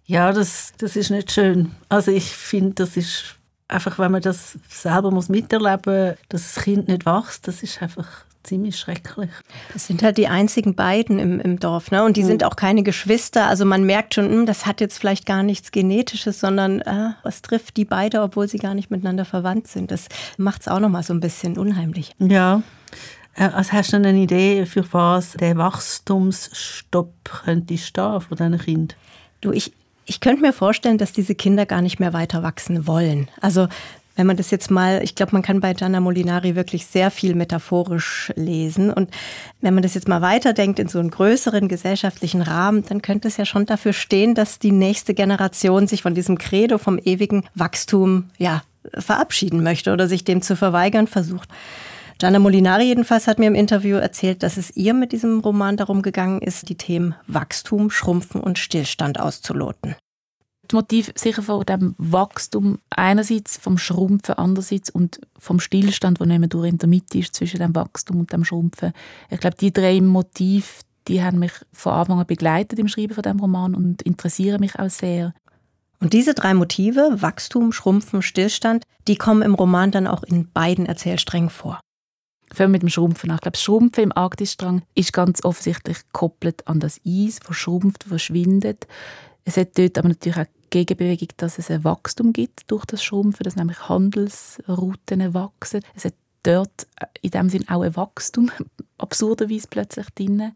Ja, 0.06 0.32
das, 0.32 0.73
das 0.79 0.97
ist 0.97 1.11
nicht 1.11 1.32
schön. 1.32 1.73
Also 1.88 2.12
ich 2.12 2.31
finde, 2.31 2.75
das 2.75 2.97
ist 2.97 3.37
einfach, 3.69 3.99
wenn 3.99 4.12
man 4.12 4.23
das 4.23 4.58
selber 4.69 5.11
muss 5.11 5.29
miterleben 5.29 6.11
muss, 6.11 6.17
dass 6.29 6.55
das 6.55 6.64
Kind 6.64 6.88
nicht 6.88 7.06
wächst, 7.06 7.49
das 7.49 7.62
ist 7.62 7.82
einfach 7.82 8.06
ziemlich 8.44 8.79
schrecklich. 8.79 9.31
Das 9.73 9.88
sind 9.88 10.05
halt 10.05 10.19
die 10.19 10.29
einzigen 10.29 10.76
beiden 10.76 11.19
im, 11.19 11.41
im 11.41 11.58
Dorf, 11.58 11.91
ne? 11.91 12.05
Und 12.05 12.17
die 12.17 12.23
mhm. 12.23 12.29
sind 12.29 12.44
auch 12.44 12.55
keine 12.55 12.85
Geschwister. 12.85 13.49
Also 13.49 13.64
man 13.64 13.85
merkt 13.85 14.14
schon, 14.14 14.29
mh, 14.29 14.35
hm, 14.35 14.47
das 14.47 14.67
hat 14.67 14.81
jetzt 14.81 14.99
vielleicht 14.99 15.26
gar 15.26 15.43
nichts 15.43 15.73
Genetisches, 15.73 16.38
sondern 16.38 16.81
äh, 16.82 17.11
was 17.25 17.43
trifft 17.43 17.76
die 17.76 17.85
beide, 17.85 18.23
obwohl 18.23 18.47
sie 18.47 18.58
gar 18.58 18.75
nicht 18.75 18.91
miteinander 18.91 19.25
verwandt 19.25 19.67
sind. 19.67 19.91
Das 19.91 20.06
macht 20.37 20.62
es 20.62 20.69
auch 20.69 20.79
nochmal 20.79 21.03
so 21.03 21.12
ein 21.12 21.20
bisschen 21.20 21.58
unheimlich. 21.58 22.14
Ja. 22.20 22.62
Äh, 23.35 23.49
also 23.49 23.73
hast 23.73 23.93
du 23.93 23.97
eine 23.97 24.14
Idee, 24.14 24.64
für 24.64 24.85
was 24.93 25.32
der 25.32 25.56
Wachstumsstopp 25.56 27.12
könnte 27.44 27.76
stehen 27.76 28.20
von 28.20 28.37
diesen 28.37 28.58
Kindern? 28.58 28.97
Du, 29.41 29.50
ich 29.53 29.73
ich 30.06 30.20
könnte 30.20 30.43
mir 30.43 30.53
vorstellen, 30.53 30.99
dass 30.99 31.12
diese 31.12 31.35
Kinder 31.35 31.67
gar 31.67 31.82
nicht 31.82 32.00
mehr 32.00 32.12
weiter 32.12 32.43
wachsen 32.43 32.87
wollen. 32.87 33.29
Also 33.41 33.69
wenn 34.17 34.26
man 34.26 34.38
das 34.38 34.50
jetzt 34.50 34.70
mal, 34.70 35.03
ich 35.03 35.14
glaube, 35.14 35.32
man 35.32 35.43
kann 35.43 35.61
bei 35.61 35.75
Gianna 35.75 36.00
Molinari 36.00 36.56
wirklich 36.56 36.87
sehr 36.87 37.10
viel 37.10 37.34
metaphorisch 37.34 38.32
lesen. 38.34 38.91
Und 38.91 39.10
wenn 39.60 39.75
man 39.75 39.82
das 39.82 39.94
jetzt 39.94 40.08
mal 40.08 40.22
weiterdenkt 40.22 40.79
in 40.79 40.89
so 40.89 40.98
einen 40.98 41.10
größeren 41.10 41.69
gesellschaftlichen 41.69 42.41
Rahmen, 42.41 42.82
dann 42.89 43.03
könnte 43.03 43.29
es 43.29 43.36
ja 43.36 43.44
schon 43.44 43.67
dafür 43.67 43.93
stehen, 43.93 44.34
dass 44.34 44.58
die 44.58 44.72
nächste 44.72 45.13
Generation 45.13 45.86
sich 45.86 46.01
von 46.01 46.15
diesem 46.15 46.39
Credo 46.39 46.79
vom 46.79 46.98
ewigen 46.98 47.44
Wachstum, 47.55 48.31
ja, 48.39 48.63
verabschieden 48.96 49.63
möchte 49.63 49.93
oder 49.93 50.08
sich 50.08 50.25
dem 50.25 50.43
zu 50.43 50.56
verweigern 50.56 51.08
versucht. 51.08 51.48
Gianna 52.19 52.39
Molinari 52.39 52.85
jedenfalls 52.85 53.27
hat 53.27 53.39
mir 53.39 53.46
im 53.46 53.55
Interview 53.55 53.96
erzählt, 53.96 54.43
dass 54.43 54.56
es 54.56 54.75
ihr 54.75 54.94
mit 54.94 55.13
diesem 55.13 55.41
Roman 55.41 55.77
darum 55.77 56.01
gegangen 56.01 56.41
ist, 56.41 56.67
die 56.70 56.77
Themen 56.77 57.15
Wachstum, 57.27 57.91
Schrumpfen 57.91 58.41
und 58.41 58.58
Stillstand 58.58 59.20
auszuloten. 59.20 59.96
Das 60.67 60.75
Motiv 60.75 61.13
sicher 61.15 61.43
von 61.43 61.63
dem 61.67 61.94
Wachstum 61.99 62.79
einerseits, 62.89 63.58
vom 63.58 63.77
Schrumpfen 63.77 64.35
andererseits 64.37 64.89
und 64.89 65.20
vom 65.39 65.61
Stillstand, 65.61 66.19
der 66.19 66.27
nicht 66.27 66.55
durch 66.55 66.70
in 66.70 66.79
der 66.79 66.89
Mitte 66.89 67.19
ist 67.19 67.35
zwischen 67.35 67.61
dem 67.61 67.75
Wachstum 67.75 68.20
und 68.20 68.32
dem 68.32 68.44
Schrumpfen. 68.44 68.93
Ich 69.29 69.39
glaube, 69.39 69.56
die 69.61 69.73
drei 69.73 70.01
Motive, 70.01 70.65
die 71.08 71.23
haben 71.23 71.39
mich 71.39 71.53
von 71.70 71.93
Anfang 71.93 72.19
an 72.19 72.27
begleitet 72.27 72.79
im 72.79 72.89
Schreiben 72.89 73.15
von 73.15 73.23
dem 73.23 73.39
Roman 73.39 73.75
und 73.75 74.01
interessieren 74.03 74.61
mich 74.61 74.79
auch 74.79 74.89
sehr. 74.89 75.35
Und 76.01 76.15
diese 76.15 76.32
drei 76.32 76.55
Motive, 76.55 77.19
Wachstum, 77.20 77.73
Schrumpfen, 77.73 78.23
Stillstand, 78.23 78.85
die 79.06 79.17
kommen 79.17 79.43
im 79.43 79.55
Roman 79.55 79.91
dann 79.91 80.06
auch 80.06 80.23
in 80.23 80.51
beiden 80.51 80.87
Erzählsträngen 80.87 81.51
vor. 81.51 81.79
Fangen 82.53 82.70
wir 82.70 82.76
mit 82.76 82.82
dem 82.82 82.88
Schrumpfen 82.88 83.31
an. 83.31 83.36
Ich 83.36 83.43
glaube, 83.43 83.53
das 83.53 83.62
Schrumpfen 83.62 84.05
im 84.05 84.17
Arktisstrang 84.17 84.82
ist 84.94 85.12
ganz 85.12 85.44
offensichtlich 85.44 85.98
gekoppelt 86.12 86.67
an 86.67 86.81
das 86.81 87.00
Eis, 87.06 87.41
das 87.46 87.56
schrumpft, 87.56 88.05
verschwindet. 88.05 88.86
Es 89.44 89.56
hat 89.56 89.79
dort 89.79 89.98
aber 89.98 90.08
natürlich 90.08 90.38
auch 90.38 90.46
Gegenbewegung, 90.70 91.29
dass 91.36 91.58
es 91.58 91.70
ein 91.70 91.84
Wachstum 91.84 92.32
gibt 92.32 92.70
durch 92.70 92.84
das 92.84 93.03
Schrumpfen, 93.03 93.44
dass 93.44 93.56
nämlich 93.56 93.88
Handelsrouten 93.88 95.34
wachsen. 95.34 95.81
Es 95.94 96.05
hat 96.05 96.15
dort 96.43 96.86
in 97.22 97.31
dem 97.31 97.48
Sinn 97.48 97.69
auch 97.69 97.82
ein 97.82 97.96
Wachstum, 97.96 98.50
absurderweise 98.98 99.69
plötzlich 99.69 100.10
drin. 100.10 100.53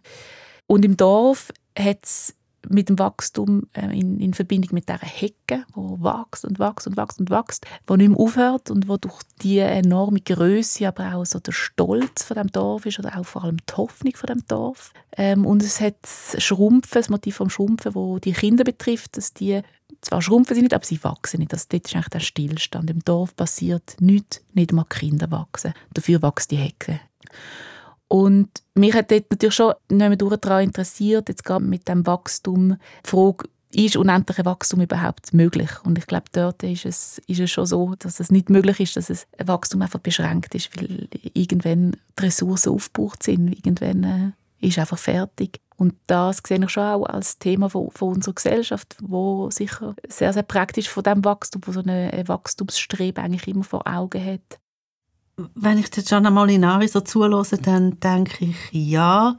Und 0.67 0.85
im 0.85 0.97
Dorf 0.97 1.53
hat 1.77 2.05
es 2.05 2.35
mit 2.71 2.89
dem 2.89 2.99
Wachstum 2.99 3.65
äh, 3.73 3.99
in, 3.99 4.19
in, 4.21 4.35
Verbindung 4.35 4.71
mit 4.73 4.89
dieser 4.89 5.01
Hecke, 5.01 5.65
wo 5.75 5.99
wächst 6.01 6.45
und 6.45 6.59
wächst 6.59 6.87
und 6.87 6.97
wächst 6.97 7.21
und 7.21 7.31
wächst, 7.31 7.67
wo 7.87 7.97
nicht 7.97 8.09
mehr 8.09 8.19
aufhört 8.19 8.71
und 8.71 8.89
wo 8.89 8.97
durch 8.97 9.21
die 9.43 9.59
enorme 9.59 10.21
Größe 10.21 10.89
aber 10.89 11.15
auch 11.15 11.27
so 11.27 11.41
der 11.41 11.53
Stolz 11.53 12.23
von 12.23 12.37
dem 12.37 12.53
Dorf 12.53 12.87
ist 12.87 12.99
oder 12.99 13.19
auch 13.19 13.27
vor 13.27 13.45
allem 13.45 13.59
die 13.59 13.75
Hoffnung 13.77 14.15
von 14.15 14.29
dem 14.29 14.47
Dorf. 14.47 14.93
Ähm, 15.17 15.45
und 15.45 15.63
es 15.63 15.81
hat 15.81 15.97
das 16.03 16.43
Schrumpfen, 16.43 17.01
das 17.01 17.09
Motiv 17.11 17.37
vom 17.37 17.51
Schrumpfen, 17.51 17.95
wo 17.95 18.19
die 18.19 18.33
Kinder 18.33 18.65
betrifft, 18.65 19.17
dass 19.17 19.35
die 19.35 19.63
zwar 20.01 20.23
schrumpfen 20.23 20.55
sie 20.55 20.63
nicht, 20.63 20.73
aber 20.73 20.85
sie 20.85 21.03
wachsen 21.05 21.41
nicht. 21.41 21.53
Das, 21.53 21.69
dort 21.69 21.87
ist 21.87 21.95
eigentlich 21.95 22.09
der 22.09 22.21
Stillstand. 22.21 22.89
Im 22.89 23.05
Dorf 23.05 23.37
passiert 23.37 23.97
nichts, 24.01 24.43
nicht 24.55 24.73
mal 24.73 24.85
Kinder 24.85 25.31
wachsen. 25.31 25.75
Dafür 25.93 26.23
wächst 26.23 26.51
die 26.51 26.57
Hecke. 26.57 27.01
Und 28.13 28.49
mich 28.75 28.93
hat 28.93 29.13
dort 29.13 29.31
natürlich 29.31 29.55
schon 29.55 29.73
nicht 29.89 30.09
mehr 30.09 30.17
daran 30.17 30.65
interessiert, 30.65 31.29
jetzt 31.29 31.45
gerade 31.45 31.65
mit 31.65 31.87
dem 31.87 32.05
Wachstum, 32.09 32.77
die 33.07 33.09
Frage, 33.09 33.49
ist 33.73 33.97
unendliche 33.97 34.45
Wachstum 34.45 34.81
überhaupt 34.81 35.33
möglich? 35.33 35.71
Und 35.85 35.97
ich 35.97 36.09
glaube, 36.09 36.25
dort 36.33 36.61
ist 36.65 36.87
es, 36.87 37.23
ist 37.29 37.39
es 37.39 37.53
schon 37.53 37.67
so, 37.67 37.95
dass 37.97 38.19
es 38.19 38.33
nicht 38.33 38.51
möglich 38.51 38.81
ist, 38.81 38.97
dass 38.97 39.11
es 39.11 39.29
ein 39.39 39.47
Wachstum 39.47 39.83
einfach 39.83 40.01
beschränkt 40.01 40.57
ist, 40.57 40.77
weil 40.77 41.07
irgendwann 41.35 41.93
die 42.19 42.25
Ressourcen 42.25 42.73
aufgebraucht 42.73 43.23
sind, 43.23 43.53
irgendwann 43.53 44.03
äh, 44.03 44.67
ist 44.67 44.81
einfach 44.81 44.99
fertig. 44.99 45.61
Und 45.77 45.95
das 46.09 46.43
sehe 46.45 46.61
ich 46.61 46.71
schon 46.71 46.83
auch 46.83 47.07
als 47.07 47.39
Thema 47.39 47.71
von, 47.71 47.93
von 47.93 48.15
unserer 48.15 48.35
Gesellschaft, 48.35 48.97
wo 49.01 49.51
sicher 49.53 49.95
sehr, 50.09 50.33
sehr 50.33 50.43
praktisch 50.43 50.89
von 50.89 51.05
dem 51.05 51.25
Wachstum, 51.25 51.63
wo 51.65 51.71
so 51.71 51.83
ein 51.87 52.27
Wachstumsstreben 52.27 53.23
eigentlich 53.23 53.47
immer 53.47 53.63
vor 53.63 53.87
Augen 53.87 54.25
hat. 54.25 54.59
Wenn 55.55 55.79
ich 55.79 55.91
der 55.91 56.03
Gianna 56.03 56.31
Molinari 56.31 56.89
so 56.89 57.01
zulasse, 57.01 57.59
dann 57.59 57.99
denke 58.01 58.47
ich, 58.47 58.57
ja, 58.73 59.37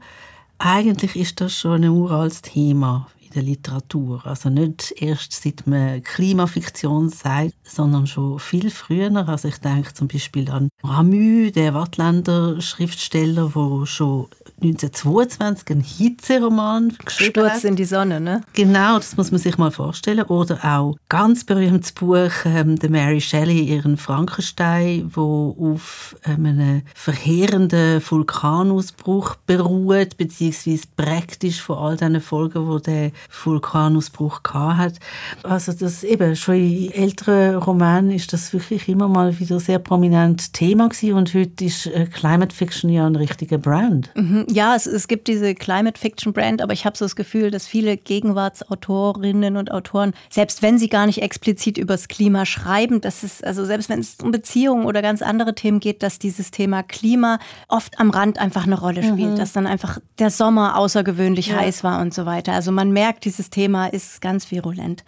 eigentlich 0.58 1.16
ist 1.16 1.40
das 1.40 1.54
schon 1.54 1.84
ein 1.84 1.90
uraltes 1.90 2.42
Thema 2.42 3.08
der 3.34 3.42
Literatur. 3.42 4.24
Also 4.24 4.50
nicht 4.50 4.94
erst 4.98 5.32
seit 5.32 5.66
man 5.66 6.02
Klimafiktion 6.02 7.08
sagt, 7.08 7.54
sondern 7.64 8.06
schon 8.06 8.38
viel 8.38 8.70
früher. 8.70 9.26
Also 9.28 9.48
ich 9.48 9.58
denke 9.58 9.94
zum 9.94 10.08
Beispiel 10.08 10.50
an 10.50 10.68
Ramü, 10.82 11.50
der 11.50 11.74
Wattländer 11.74 12.60
Schriftsteller, 12.60 13.52
der 13.54 13.86
schon 13.86 14.26
1922 14.62 15.70
einen 15.70 15.80
Hitzeroman 15.80 16.96
geschrieben 17.04 17.30
Sturz 17.32 17.52
hat. 17.54 17.64
in 17.64 17.76
die 17.76 17.84
Sonne, 17.84 18.20
ne? 18.20 18.42
Genau, 18.54 18.96
das 18.96 19.16
muss 19.16 19.30
man 19.30 19.40
sich 19.40 19.58
mal 19.58 19.70
vorstellen. 19.70 20.22
Oder 20.22 20.64
auch 20.64 20.96
ganz 21.08 21.44
berühmtes 21.44 21.92
Buch 21.92 22.30
ähm, 22.44 22.78
der 22.78 22.90
Mary 22.90 23.20
Shelley, 23.20 23.60
ihren 23.60 23.96
Frankenstein, 23.96 25.10
wo 25.14 25.74
auf 25.74 26.16
ähm, 26.24 26.46
einem 26.46 26.82
verheerenden 26.94 28.02
Vulkanausbruch 28.04 29.36
beruht, 29.46 30.16
beziehungsweise 30.16 30.84
praktisch 30.96 31.60
von 31.60 31.78
all 31.78 31.96
diesen 31.96 32.20
Folgen, 32.20 32.68
wo 32.68 32.78
der 32.78 33.10
Vulkanausbruch 33.44 34.40
hat. 34.52 34.94
Also 35.42 35.72
das 35.72 36.04
eben 36.04 36.36
schon 36.36 36.54
in 36.54 36.92
älteren 36.92 37.56
Romanen 37.56 38.10
ist 38.10 38.32
das 38.32 38.52
wirklich 38.52 38.88
immer 38.88 39.08
mal 39.08 39.38
wieder 39.38 39.58
sehr 39.60 39.78
prominent 39.78 40.52
Thema 40.52 40.88
gewesen 40.88 41.14
und 41.14 41.34
heute 41.34 41.64
ist 41.64 41.86
äh, 41.86 42.06
Climate 42.06 42.54
Fiction 42.54 42.90
ja 42.90 43.06
ein 43.06 43.16
richtiger 43.16 43.58
Brand. 43.58 44.10
Mhm. 44.14 44.46
Ja, 44.52 44.74
es, 44.74 44.86
es 44.86 45.08
gibt 45.08 45.28
diese 45.28 45.54
Climate 45.54 45.98
Fiction 45.98 46.34
Brand, 46.34 46.60
aber 46.60 46.74
ich 46.74 46.84
habe 46.84 46.96
so 46.96 47.04
das 47.06 47.16
Gefühl, 47.16 47.50
dass 47.50 47.66
viele 47.66 47.96
Gegenwartsautorinnen 47.96 49.56
und 49.56 49.70
Autoren, 49.70 50.12
selbst 50.28 50.60
wenn 50.60 50.78
sie 50.78 50.88
gar 50.88 51.06
nicht 51.06 51.22
explizit 51.22 51.78
übers 51.78 52.08
Klima 52.08 52.44
schreiben, 52.44 53.00
dass 53.00 53.22
es, 53.22 53.42
also 53.42 53.64
selbst 53.64 53.88
wenn 53.88 54.00
es 54.00 54.16
um 54.22 54.30
Beziehungen 54.30 54.84
oder 54.84 55.00
ganz 55.00 55.22
andere 55.22 55.54
Themen 55.54 55.80
geht, 55.80 56.02
dass 56.02 56.18
dieses 56.18 56.50
Thema 56.50 56.82
Klima 56.82 57.38
oft 57.68 57.98
am 57.98 58.10
Rand 58.10 58.38
einfach 58.38 58.66
eine 58.66 58.78
Rolle 58.78 59.02
spielt, 59.02 59.32
mhm. 59.32 59.36
dass 59.36 59.52
dann 59.52 59.66
einfach 59.66 59.98
der 60.18 60.30
Sommer 60.30 60.76
außergewöhnlich 60.76 61.48
ja. 61.48 61.56
heiß 61.56 61.82
war 61.82 62.02
und 62.02 62.12
so 62.12 62.26
weiter. 62.26 62.52
Also 62.52 62.72
man 62.72 62.92
merkt, 62.92 63.24
dieses 63.24 63.48
Thema 63.48 63.86
ist 63.86 64.20
ganz 64.20 64.50
virulent. 64.50 65.02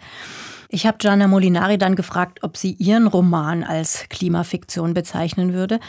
Ich 0.69 0.85
habe 0.85 0.97
Gianna 0.97 1.27
Molinari 1.27 1.77
dann 1.77 1.95
gefragt, 1.95 2.39
ob 2.43 2.57
sie 2.57 2.71
ihren 2.73 3.07
Roman 3.07 3.63
als 3.63 4.05
Klimafiktion 4.09 4.93
bezeichnen 4.93 5.53
würde. 5.53 5.79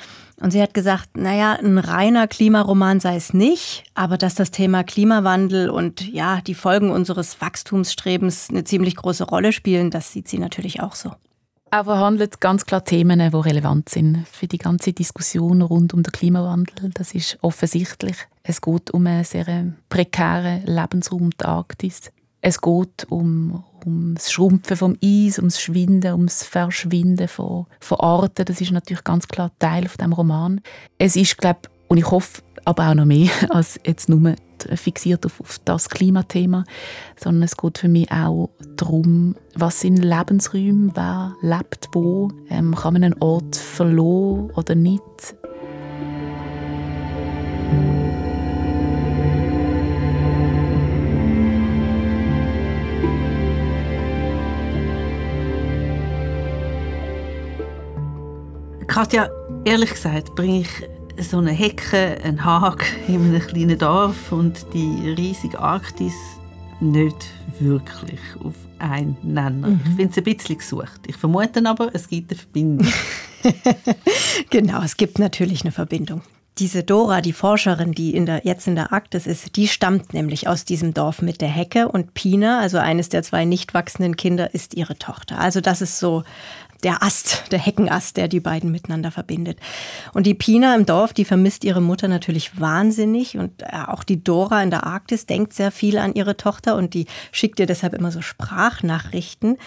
Und 0.40 0.50
sie 0.50 0.60
hat 0.60 0.74
gesagt, 0.74 1.16
naja, 1.16 1.52
ein 1.54 1.78
reiner 1.78 2.26
Klimaroman 2.28 3.00
sei 3.00 3.16
es 3.16 3.32
nicht, 3.32 3.84
aber 3.94 4.18
dass 4.18 4.34
das 4.34 4.50
Thema 4.50 4.84
Klimawandel 4.84 5.70
und 5.70 6.06
ja, 6.06 6.40
die 6.42 6.54
Folgen 6.54 6.90
unseres 6.90 7.40
Wachstumsstrebens 7.40 8.50
eine 8.50 8.64
ziemlich 8.64 8.96
große 8.96 9.24
Rolle 9.24 9.52
spielen, 9.52 9.90
das 9.90 10.12
sieht 10.12 10.28
sie 10.28 10.38
natürlich 10.38 10.80
auch 10.80 10.94
so. 10.94 11.12
Er 11.70 11.84
verhandelt 11.84 12.40
ganz 12.40 12.64
klar 12.64 12.84
Themen, 12.84 13.18
die 13.18 13.36
relevant 13.36 13.88
sind 13.88 14.26
für 14.28 14.46
die 14.46 14.58
ganze 14.58 14.92
Diskussion 14.92 15.62
rund 15.62 15.94
um 15.94 16.02
den 16.02 16.12
Klimawandel. 16.12 16.90
Das 16.94 17.12
ist 17.12 17.38
offensichtlich. 17.42 18.16
Es 18.44 18.60
geht 18.60 18.92
um 18.92 19.06
einen 19.06 19.24
sehr 19.24 19.72
prekären 19.88 20.64
Lebensraum, 20.64 21.30
die 21.30 21.44
Arktis. 21.44 22.12
Es 22.48 22.60
geht 22.60 23.08
um, 23.10 23.64
um 23.84 24.14
das 24.14 24.30
Schrumpfen 24.30 24.76
vom 24.76 24.96
Eis, 25.02 25.40
um 25.40 25.46
das 25.46 25.60
Schwinden, 25.60 26.12
um 26.12 26.26
das 26.26 26.44
Verschwinden 26.44 27.26
von, 27.26 27.66
von 27.80 27.98
Arten. 27.98 28.44
Das 28.44 28.60
ist 28.60 28.70
natürlich 28.70 29.02
ganz 29.02 29.26
klar 29.26 29.50
Teil 29.58 29.88
von 29.88 29.98
dem 29.98 30.12
Roman. 30.12 30.60
Es 30.96 31.16
ist, 31.16 31.38
glaube 31.38 31.62
und 31.88 31.98
ich 31.98 32.08
hoffe, 32.08 32.42
aber 32.64 32.88
auch 32.88 32.94
noch 32.94 33.04
mehr 33.04 33.30
als 33.48 33.80
jetzt 33.84 34.08
nur 34.08 34.36
fixiert 34.76 35.26
auf, 35.26 35.40
auf, 35.40 35.58
das 35.64 35.88
Klimathema, 35.88 36.64
sondern 37.16 37.42
es 37.42 37.56
geht 37.56 37.78
für 37.78 37.88
mich 37.88 38.12
auch 38.12 38.50
darum, 38.76 39.34
was 39.56 39.80
sind 39.80 39.96
Lebensräume, 39.96 40.92
wer 40.94 41.34
lebt 41.42 41.88
wo, 41.94 42.30
ähm, 42.48 42.76
kann 42.76 42.92
man 42.92 43.02
einen 43.02 43.20
Ort 43.20 43.56
verloren 43.56 44.52
oder 44.52 44.76
nicht. 44.76 45.34
Katja, 58.96 59.28
ehrlich 59.66 59.90
gesagt, 59.90 60.34
bringe 60.34 60.60
ich 60.60 61.28
so 61.28 61.36
eine 61.36 61.50
Hecke, 61.50 62.16
einen 62.24 62.42
Hag 62.42 62.82
in 63.08 63.26
einem 63.26 63.46
kleinen 63.46 63.78
Dorf 63.78 64.32
und 64.32 64.66
die 64.72 65.10
riesige 65.10 65.60
Arktis 65.60 66.14
nicht 66.80 67.26
wirklich 67.60 68.18
auf 68.42 68.54
einen 68.78 69.18
Nenner. 69.22 69.68
Mhm. 69.68 69.80
Ich 69.84 69.96
finde 69.96 70.10
es 70.12 70.16
ein 70.16 70.24
bisschen 70.24 70.56
gesucht. 70.56 71.00
Ich 71.06 71.16
vermute 71.18 71.62
aber, 71.66 71.90
es 71.92 72.08
gibt 72.08 72.30
eine 72.30 72.38
Verbindung. 72.38 72.88
genau, 74.50 74.80
es 74.80 74.96
gibt 74.96 75.18
natürlich 75.18 75.60
eine 75.60 75.72
Verbindung. 75.72 76.22
Diese 76.56 76.82
Dora, 76.82 77.20
die 77.20 77.34
Forscherin, 77.34 77.92
die 77.92 78.16
in 78.16 78.24
der, 78.24 78.46
jetzt 78.46 78.66
in 78.66 78.76
der 78.76 78.94
Arktis 78.94 79.26
ist, 79.26 79.56
die 79.56 79.68
stammt 79.68 80.14
nämlich 80.14 80.48
aus 80.48 80.64
diesem 80.64 80.94
Dorf 80.94 81.20
mit 81.20 81.42
der 81.42 81.50
Hecke 81.50 81.88
und 81.90 82.14
Pina, 82.14 82.60
also 82.60 82.78
eines 82.78 83.10
der 83.10 83.22
zwei 83.22 83.44
nicht 83.44 83.74
wachsenden 83.74 84.16
Kinder, 84.16 84.54
ist 84.54 84.72
ihre 84.72 84.96
Tochter. 84.96 85.38
Also 85.38 85.60
das 85.60 85.82
ist 85.82 85.98
so 85.98 86.24
der 86.82 87.02
Ast, 87.02 87.44
der 87.52 87.58
Heckenast, 87.58 88.16
der 88.16 88.28
die 88.28 88.40
beiden 88.40 88.70
miteinander 88.70 89.10
verbindet. 89.10 89.58
Und 90.12 90.26
die 90.26 90.34
Pina 90.34 90.74
im 90.74 90.86
Dorf, 90.86 91.12
die 91.12 91.24
vermisst 91.24 91.64
ihre 91.64 91.80
Mutter 91.80 92.08
natürlich 92.08 92.60
wahnsinnig 92.60 93.38
und 93.38 93.62
äh, 93.62 93.66
auch 93.86 94.04
die 94.04 94.22
Dora 94.22 94.62
in 94.62 94.70
der 94.70 94.84
Arktis 94.84 95.26
denkt 95.26 95.52
sehr 95.52 95.70
viel 95.70 95.98
an 95.98 96.14
ihre 96.14 96.36
Tochter 96.36 96.76
und 96.76 96.94
die 96.94 97.06
schickt 97.32 97.60
ihr 97.60 97.66
deshalb 97.66 97.94
immer 97.94 98.12
so 98.12 98.22
Sprachnachrichten. 98.22 99.58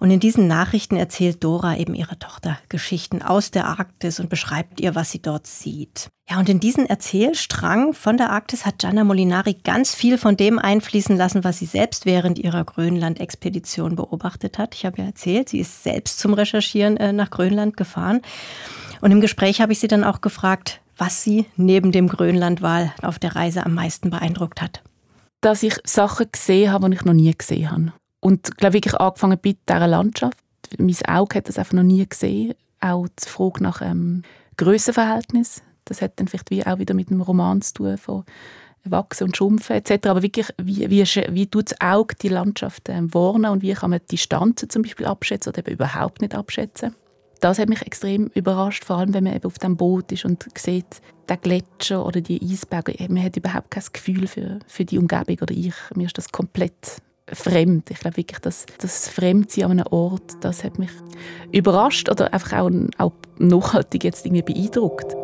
Und 0.00 0.10
in 0.10 0.18
diesen 0.18 0.46
Nachrichten 0.46 0.96
erzählt 0.96 1.44
Dora 1.44 1.76
eben 1.76 1.94
ihrer 1.94 2.18
Tochter 2.18 2.58
Geschichten 2.70 3.20
aus 3.20 3.50
der 3.50 3.66
Arktis 3.66 4.18
und 4.18 4.30
beschreibt 4.30 4.80
ihr, 4.80 4.94
was 4.94 5.10
sie 5.10 5.20
dort 5.20 5.46
sieht. 5.46 6.08
Ja, 6.28 6.38
und 6.38 6.48
in 6.48 6.58
diesen 6.58 6.86
Erzählstrang 6.86 7.92
von 7.92 8.16
der 8.16 8.30
Arktis 8.30 8.64
hat 8.64 8.78
Gianna 8.78 9.04
Molinari 9.04 9.54
ganz 9.62 9.94
viel 9.94 10.16
von 10.16 10.38
dem 10.38 10.58
einfließen 10.58 11.18
lassen, 11.18 11.44
was 11.44 11.58
sie 11.58 11.66
selbst 11.66 12.06
während 12.06 12.38
ihrer 12.38 12.64
Grönland-Expedition 12.64 13.94
beobachtet 13.94 14.56
hat. 14.56 14.74
Ich 14.74 14.86
habe 14.86 15.02
ja 15.02 15.04
erzählt, 15.04 15.50
sie 15.50 15.60
ist 15.60 15.82
selbst 15.82 16.18
zum 16.18 16.32
Recherchieren 16.32 16.96
äh, 16.96 17.12
nach 17.12 17.30
Grönland 17.30 17.76
gefahren. 17.76 18.22
Und 19.02 19.10
im 19.10 19.20
Gespräch 19.20 19.60
habe 19.60 19.72
ich 19.72 19.80
sie 19.80 19.88
dann 19.88 20.04
auch 20.04 20.22
gefragt, 20.22 20.80
was 20.96 21.22
sie 21.22 21.44
neben 21.56 21.92
dem 21.92 22.08
Grönlandwal 22.08 22.94
auf 23.02 23.18
der 23.18 23.36
Reise 23.36 23.66
am 23.66 23.74
meisten 23.74 24.08
beeindruckt 24.08 24.62
hat. 24.62 24.82
Dass 25.42 25.62
ich 25.62 25.76
Sachen 25.84 26.26
gesehen 26.32 26.72
habe, 26.72 26.88
die 26.88 26.96
ich 26.96 27.04
noch 27.04 27.12
nie 27.12 27.36
gesehen 27.36 27.70
habe. 27.70 27.92
Und 28.20 28.56
glaube 28.56 28.74
wirklich 28.74 28.94
angefangen 28.94 29.38
bei 29.42 29.56
dieser 29.68 29.86
Landschaft. 29.86 30.36
Mein 30.78 30.96
Auge 31.08 31.38
hat 31.38 31.48
das 31.48 31.58
einfach 31.58 31.72
noch 31.72 31.82
nie 31.82 32.06
gesehen. 32.06 32.54
Auch 32.80 33.06
die 33.08 33.28
Frage 33.28 33.62
nach 33.62 33.82
ähm, 33.82 34.22
Grössenverhältnis. 34.56 35.62
Das 35.84 36.02
hat 36.02 36.20
dann 36.20 36.28
vielleicht 36.28 36.50
wie 36.50 36.64
auch 36.64 36.78
wieder 36.78 36.94
mit 36.94 37.10
dem 37.10 37.20
Roman 37.20 37.62
zu 37.62 37.74
tun 37.74 37.98
von 37.98 38.24
Wachsen 38.84 39.24
und 39.24 39.36
Schrumpfen 39.36 39.76
etc. 39.76 40.06
Aber 40.06 40.22
wirklich, 40.22 40.48
wie, 40.62 40.88
wie, 40.88 41.02
wie 41.02 41.46
tut 41.46 41.70
das 41.70 41.80
Auge 41.80 42.14
die 42.14 42.28
Landschaft 42.28 42.88
ähm, 42.88 43.12
warnen 43.12 43.50
und 43.50 43.62
wie 43.62 43.72
kann 43.72 43.90
man 43.90 44.00
die 44.00 44.16
Distanzen 44.16 44.70
zum 44.70 44.82
Beispiel 44.82 45.06
abschätzen 45.06 45.50
oder 45.50 45.60
eben 45.60 45.72
überhaupt 45.72 46.20
nicht 46.20 46.34
abschätzen? 46.34 46.94
Das 47.40 47.58
hat 47.58 47.68
mich 47.68 47.82
extrem 47.82 48.26
überrascht, 48.34 48.84
vor 48.84 48.96
allem 48.96 49.14
wenn 49.14 49.24
man 49.24 49.34
eben 49.34 49.46
auf 49.46 49.58
dem 49.58 49.76
Boot 49.76 50.12
ist 50.12 50.26
und 50.26 50.46
sieht, 50.58 51.00
der 51.28 51.38
Gletscher 51.38 52.04
oder 52.04 52.20
die 52.20 52.40
Eisberge, 52.42 52.94
man 53.08 53.22
hat 53.22 53.36
überhaupt 53.36 53.70
kein 53.70 53.84
Gefühl 53.92 54.26
für, 54.26 54.58
für 54.66 54.84
die 54.84 54.98
Umgebung 54.98 55.38
oder 55.40 55.54
ich. 55.54 55.74
Mir 55.94 56.06
ist 56.06 56.18
das 56.18 56.30
komplett 56.32 57.00
fremd. 57.32 57.90
Ich 57.90 58.00
glaube 58.00 58.16
wirklich, 58.16 58.38
dass 58.40 58.66
das 58.78 59.08
Fremdsein 59.08 59.64
an 59.64 59.70
einem 59.72 59.86
Ort, 59.90 60.36
das 60.40 60.64
hat 60.64 60.78
mich 60.78 60.90
überrascht 61.52 62.08
oder 62.08 62.32
einfach 62.32 62.58
auch, 62.58 62.70
auch 62.98 63.12
nachhaltig 63.38 64.04
jetzt 64.04 64.26
irgendwie 64.26 64.42
beeindruckt. 64.42 65.16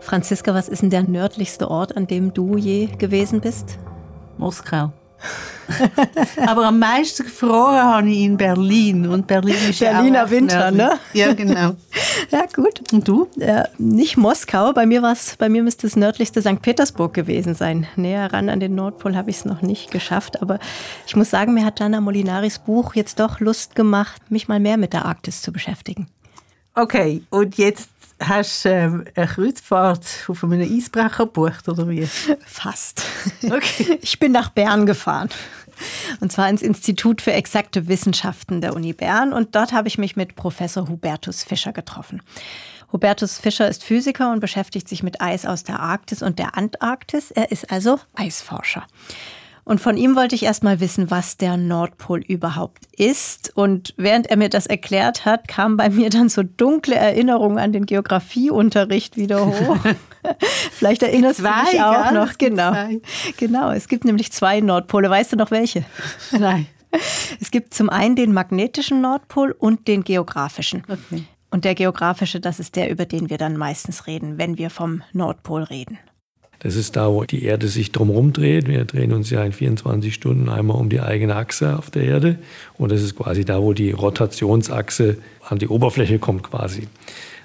Franziska, 0.00 0.54
was 0.54 0.68
ist 0.68 0.82
denn 0.82 0.90
der 0.90 1.02
nördlichste 1.02 1.68
Ort, 1.68 1.96
an 1.96 2.06
dem 2.06 2.32
du 2.32 2.56
je 2.56 2.86
gewesen 2.86 3.40
bist? 3.40 3.78
Moskau. 4.38 4.92
Aber 6.46 6.66
am 6.66 6.78
meisten 6.78 7.24
gefroren 7.24 7.82
habe 7.82 8.08
ich 8.08 8.20
in 8.20 8.36
Berlin. 8.36 9.06
Und 9.08 9.26
Berlin 9.26 9.56
ist 9.68 9.80
Berliner 9.80 10.24
ja 10.24 10.30
Winter, 10.30 10.70
nördlich. 10.70 10.86
ne? 10.86 10.98
Ja, 11.12 11.32
genau. 11.34 11.76
ja, 12.30 12.46
gut. 12.54 12.92
Und 12.92 13.06
du? 13.08 13.28
Ja, 13.36 13.66
nicht 13.78 14.16
Moskau. 14.16 14.72
Bei 14.72 14.86
mir, 14.86 15.02
war's, 15.02 15.36
bei 15.38 15.48
mir 15.48 15.62
müsste 15.62 15.86
das 15.86 15.96
nördlichste 15.96 16.40
St. 16.40 16.62
Petersburg 16.62 17.14
gewesen 17.14 17.54
sein. 17.54 17.86
Näher 17.96 18.32
ran 18.32 18.48
an 18.48 18.60
den 18.60 18.74
Nordpol 18.74 19.16
habe 19.16 19.30
ich 19.30 19.38
es 19.38 19.44
noch 19.44 19.62
nicht 19.62 19.90
geschafft. 19.90 20.42
Aber 20.42 20.58
ich 21.06 21.16
muss 21.16 21.30
sagen, 21.30 21.54
mir 21.54 21.64
hat 21.64 21.80
Dana 21.80 22.00
Molinaris 22.00 22.58
Buch 22.58 22.94
jetzt 22.94 23.18
doch 23.18 23.40
Lust 23.40 23.74
gemacht, 23.74 24.22
mich 24.30 24.48
mal 24.48 24.60
mehr 24.60 24.76
mit 24.76 24.92
der 24.92 25.04
Arktis 25.04 25.42
zu 25.42 25.52
beschäftigen. 25.52 26.06
Okay, 26.78 27.22
und 27.30 27.56
jetzt 27.56 27.88
Hast 28.18 28.64
du 28.64 28.70
ähm, 28.70 29.04
eine 29.14 29.26
Kreuzfahrt 29.26 30.06
auf 30.28 30.42
einem 30.42 30.62
Eisbrecher 30.62 31.26
gebucht, 31.26 31.68
oder 31.68 31.88
wie? 31.88 32.06
Fast. 32.46 33.02
Okay. 33.44 33.98
Ich 34.02 34.18
bin 34.18 34.32
nach 34.32 34.50
Bern 34.50 34.86
gefahren. 34.86 35.28
Und 36.20 36.32
zwar 36.32 36.48
ins 36.48 36.62
Institut 36.62 37.20
für 37.20 37.32
exakte 37.32 37.88
Wissenschaften 37.88 38.60
der 38.60 38.74
Uni 38.74 38.94
Bern. 38.94 39.32
Und 39.32 39.54
dort 39.54 39.72
habe 39.72 39.88
ich 39.88 39.98
mich 39.98 40.16
mit 40.16 40.34
Professor 40.34 40.88
Hubertus 40.88 41.42
Fischer 41.42 41.72
getroffen. 41.72 42.22
Hubertus 42.92 43.38
Fischer 43.38 43.68
ist 43.68 43.84
Physiker 43.84 44.32
und 44.32 44.40
beschäftigt 44.40 44.88
sich 44.88 45.02
mit 45.02 45.20
Eis 45.20 45.44
aus 45.44 45.64
der 45.64 45.80
Arktis 45.80 46.22
und 46.22 46.38
der 46.38 46.56
Antarktis. 46.56 47.30
Er 47.30 47.50
ist 47.50 47.70
also 47.70 47.98
Eisforscher. 48.14 48.86
Und 49.66 49.80
von 49.80 49.96
ihm 49.96 50.14
wollte 50.14 50.36
ich 50.36 50.44
erst 50.44 50.62
mal 50.62 50.78
wissen, 50.78 51.10
was 51.10 51.38
der 51.38 51.56
Nordpol 51.56 52.20
überhaupt 52.20 52.86
ist. 52.96 53.50
Und 53.56 53.94
während 53.96 54.28
er 54.28 54.36
mir 54.36 54.48
das 54.48 54.66
erklärt 54.66 55.24
hat, 55.24 55.48
kamen 55.48 55.76
bei 55.76 55.90
mir 55.90 56.08
dann 56.08 56.28
so 56.28 56.44
dunkle 56.44 56.94
Erinnerungen 56.94 57.58
an 57.58 57.72
den 57.72 57.84
Geografieunterricht 57.84 59.16
wieder 59.16 59.44
hoch. 59.44 59.78
Vielleicht 60.70 61.02
erinnerst 61.02 61.40
zwei, 61.40 61.64
du 61.64 61.70
dich 61.72 61.82
auch 61.82 61.92
ja, 61.92 62.12
noch. 62.12 62.38
Genau. 62.38 62.90
Genau. 63.38 63.72
Es 63.72 63.88
gibt 63.88 64.04
nämlich 64.04 64.30
zwei 64.30 64.60
Nordpole. 64.60 65.10
Weißt 65.10 65.32
du 65.32 65.36
noch 65.36 65.50
welche? 65.50 65.84
Nein. 66.30 66.68
Es 67.40 67.50
gibt 67.50 67.74
zum 67.74 67.90
einen 67.90 68.14
den 68.14 68.32
magnetischen 68.32 69.00
Nordpol 69.00 69.50
und 69.50 69.88
den 69.88 70.04
geografischen. 70.04 70.84
Okay. 70.88 71.24
Und 71.50 71.64
der 71.64 71.74
geografische, 71.74 72.38
das 72.38 72.60
ist 72.60 72.76
der, 72.76 72.88
über 72.88 73.04
den 73.04 73.30
wir 73.30 73.38
dann 73.38 73.56
meistens 73.56 74.06
reden, 74.06 74.38
wenn 74.38 74.58
wir 74.58 74.70
vom 74.70 75.02
Nordpol 75.12 75.64
reden. 75.64 75.98
Das 76.60 76.76
ist 76.76 76.96
da, 76.96 77.10
wo 77.12 77.24
die 77.24 77.44
Erde 77.44 77.68
sich 77.68 77.92
drumherum 77.92 78.32
dreht. 78.32 78.68
Wir 78.68 78.84
drehen 78.84 79.12
uns 79.12 79.30
ja 79.30 79.44
in 79.44 79.52
24 79.52 80.14
Stunden 80.14 80.48
einmal 80.48 80.76
um 80.78 80.88
die 80.88 81.00
eigene 81.00 81.36
Achse 81.36 81.76
auf 81.76 81.90
der 81.90 82.04
Erde. 82.04 82.38
Und 82.78 82.92
das 82.92 83.02
ist 83.02 83.16
quasi 83.16 83.44
da, 83.44 83.62
wo 83.62 83.72
die 83.72 83.90
Rotationsachse 83.90 85.18
an 85.48 85.58
die 85.58 85.68
Oberfläche 85.68 86.18
kommt 86.18 86.42
quasi. 86.44 86.88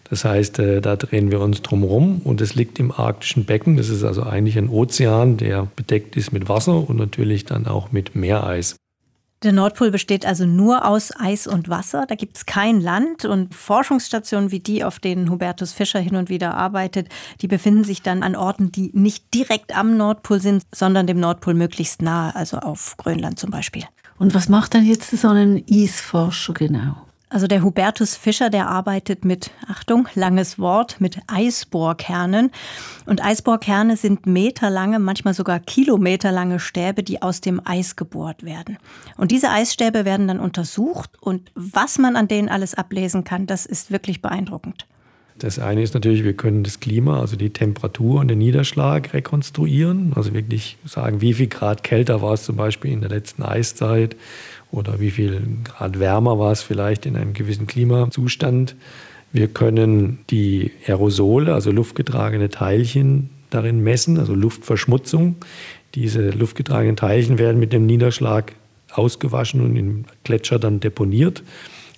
Das 0.09 0.25
heißt, 0.25 0.59
äh, 0.59 0.81
da 0.81 0.97
drehen 0.97 1.31
wir 1.31 1.39
uns 1.39 1.61
drumherum 1.61 2.19
und 2.25 2.41
es 2.41 2.53
liegt 2.53 2.79
im 2.79 2.91
arktischen 2.91 3.45
Becken. 3.45 3.77
Das 3.77 3.87
ist 3.87 4.03
also 4.03 4.23
eigentlich 4.23 4.57
ein 4.57 4.67
Ozean, 4.67 5.37
der 5.37 5.67
bedeckt 5.75 6.17
ist 6.17 6.33
mit 6.33 6.49
Wasser 6.49 6.89
und 6.89 6.97
natürlich 6.97 7.45
dann 7.45 7.65
auch 7.65 7.93
mit 7.93 8.13
Meereis. 8.13 8.75
Der 9.43 9.53
Nordpol 9.53 9.89
besteht 9.89 10.23
also 10.23 10.45
nur 10.45 10.85
aus 10.85 11.11
Eis 11.19 11.47
und 11.47 11.67
Wasser. 11.67 12.05
Da 12.07 12.13
gibt 12.13 12.37
es 12.37 12.45
kein 12.45 12.79
Land 12.79 13.25
und 13.25 13.55
Forschungsstationen 13.55 14.51
wie 14.51 14.59
die, 14.59 14.83
auf 14.83 14.99
denen 14.99 15.31
Hubertus 15.31 15.73
Fischer 15.73 15.99
hin 15.99 16.15
und 16.15 16.29
wieder 16.29 16.53
arbeitet, 16.53 17.09
die 17.41 17.47
befinden 17.47 17.83
sich 17.83 18.03
dann 18.03 18.21
an 18.21 18.35
Orten, 18.35 18.71
die 18.71 18.91
nicht 18.93 19.33
direkt 19.33 19.75
am 19.75 19.97
Nordpol 19.97 20.39
sind, 20.39 20.63
sondern 20.71 21.07
dem 21.07 21.19
Nordpol 21.19 21.55
möglichst 21.55 22.03
nahe, 22.03 22.35
also 22.35 22.57
auf 22.57 22.95
Grönland 22.97 23.39
zum 23.39 23.49
Beispiel. 23.49 23.83
Und 24.19 24.35
was 24.35 24.47
macht 24.47 24.75
dann 24.75 24.85
jetzt 24.85 25.09
so 25.09 25.29
ein 25.29 25.63
Eisforscher 25.67 26.53
genau? 26.53 26.97
Also 27.31 27.47
der 27.47 27.63
Hubertus 27.63 28.17
Fischer, 28.17 28.49
der 28.49 28.67
arbeitet 28.67 29.23
mit, 29.23 29.51
Achtung, 29.69 30.09
langes 30.15 30.59
Wort, 30.59 30.99
mit 30.99 31.17
Eisbohrkernen. 31.27 32.51
Und 33.05 33.23
Eisbohrkerne 33.23 33.95
sind 33.95 34.25
meterlange, 34.25 34.99
manchmal 34.99 35.33
sogar 35.33 35.61
kilometerlange 35.61 36.59
Stäbe, 36.59 37.03
die 37.03 37.21
aus 37.21 37.39
dem 37.39 37.61
Eis 37.63 37.95
gebohrt 37.95 38.43
werden. 38.43 38.77
Und 39.15 39.31
diese 39.31 39.49
Eisstäbe 39.49 40.03
werden 40.03 40.27
dann 40.27 40.41
untersucht 40.41 41.11
und 41.21 41.53
was 41.55 41.97
man 41.97 42.17
an 42.17 42.27
denen 42.27 42.49
alles 42.49 42.73
ablesen 42.73 43.23
kann, 43.23 43.47
das 43.47 43.65
ist 43.65 43.91
wirklich 43.91 44.21
beeindruckend. 44.21 44.85
Das 45.39 45.57
eine 45.57 45.81
ist 45.81 45.93
natürlich, 45.93 46.25
wir 46.25 46.35
können 46.35 46.63
das 46.63 46.81
Klima, 46.81 47.21
also 47.21 47.37
die 47.37 47.51
Temperatur 47.51 48.19
und 48.19 48.27
den 48.27 48.39
Niederschlag 48.39 49.13
rekonstruieren. 49.13 50.11
Also 50.15 50.33
wirklich 50.33 50.77
sagen, 50.85 51.21
wie 51.21 51.33
viel 51.33 51.47
Grad 51.47 51.83
kälter 51.83 52.21
war 52.21 52.33
es 52.33 52.43
zum 52.43 52.57
Beispiel 52.57 52.91
in 52.91 52.99
der 52.99 53.09
letzten 53.09 53.41
Eiszeit 53.41 54.15
oder 54.71 54.99
wie 54.99 55.11
viel 55.11 55.41
Grad 55.63 55.99
wärmer 55.99 56.39
war 56.39 56.51
es 56.51 56.61
vielleicht 56.61 57.05
in 57.05 57.15
einem 57.15 57.33
gewissen 57.33 57.67
Klimazustand. 57.67 58.75
Wir 59.33 59.47
können 59.47 60.19
die 60.29 60.71
Aerosole, 60.87 61.53
also 61.53 61.71
luftgetragene 61.71 62.49
Teilchen, 62.49 63.29
darin 63.49 63.81
messen, 63.81 64.17
also 64.17 64.33
Luftverschmutzung. 64.33 65.35
Diese 65.95 66.29
luftgetragenen 66.29 66.95
Teilchen 66.95 67.37
werden 67.37 67.59
mit 67.59 67.73
dem 67.73 67.85
Niederschlag 67.85 68.53
ausgewaschen 68.91 69.61
und 69.61 69.75
im 69.75 70.05
Gletscher 70.23 70.59
dann 70.59 70.79
deponiert. 70.79 71.43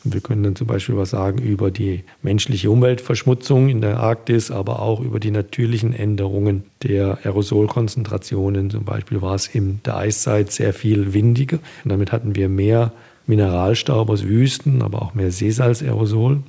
Wir 0.05 0.19
können 0.19 0.43
dann 0.43 0.55
zum 0.55 0.67
Beispiel 0.67 0.97
was 0.97 1.11
sagen 1.11 1.37
über 1.39 1.71
die 1.71 2.03
menschliche 2.21 2.69
Umweltverschmutzung 2.69 3.69
in 3.69 3.79
der 3.79 3.99
Arktis, 4.01 4.51
aber 4.51 4.81
auch 4.81 4.99
über 4.99 5.19
die 5.19 5.31
natürlichen 5.31 5.93
Änderungen 5.93 6.65
der 6.83 7.19
Aerosolkonzentrationen. 7.23 8.69
Zum 8.69 8.83
Beispiel 8.83 9.21
war 9.21 9.35
es 9.35 9.47
in 9.47 9.79
der 9.85 9.95
Eiszeit 9.95 10.51
sehr 10.51 10.73
viel 10.73 11.13
windiger 11.13 11.59
und 11.83 11.91
damit 11.91 12.11
hatten 12.11 12.35
wir 12.35 12.49
mehr 12.49 12.91
Mineralstaub 13.27 14.09
aus 14.09 14.25
Wüsten, 14.25 14.81
aber 14.81 15.01
auch 15.01 15.13
mehr 15.13 15.31
Seesalzaerosol. 15.31 16.43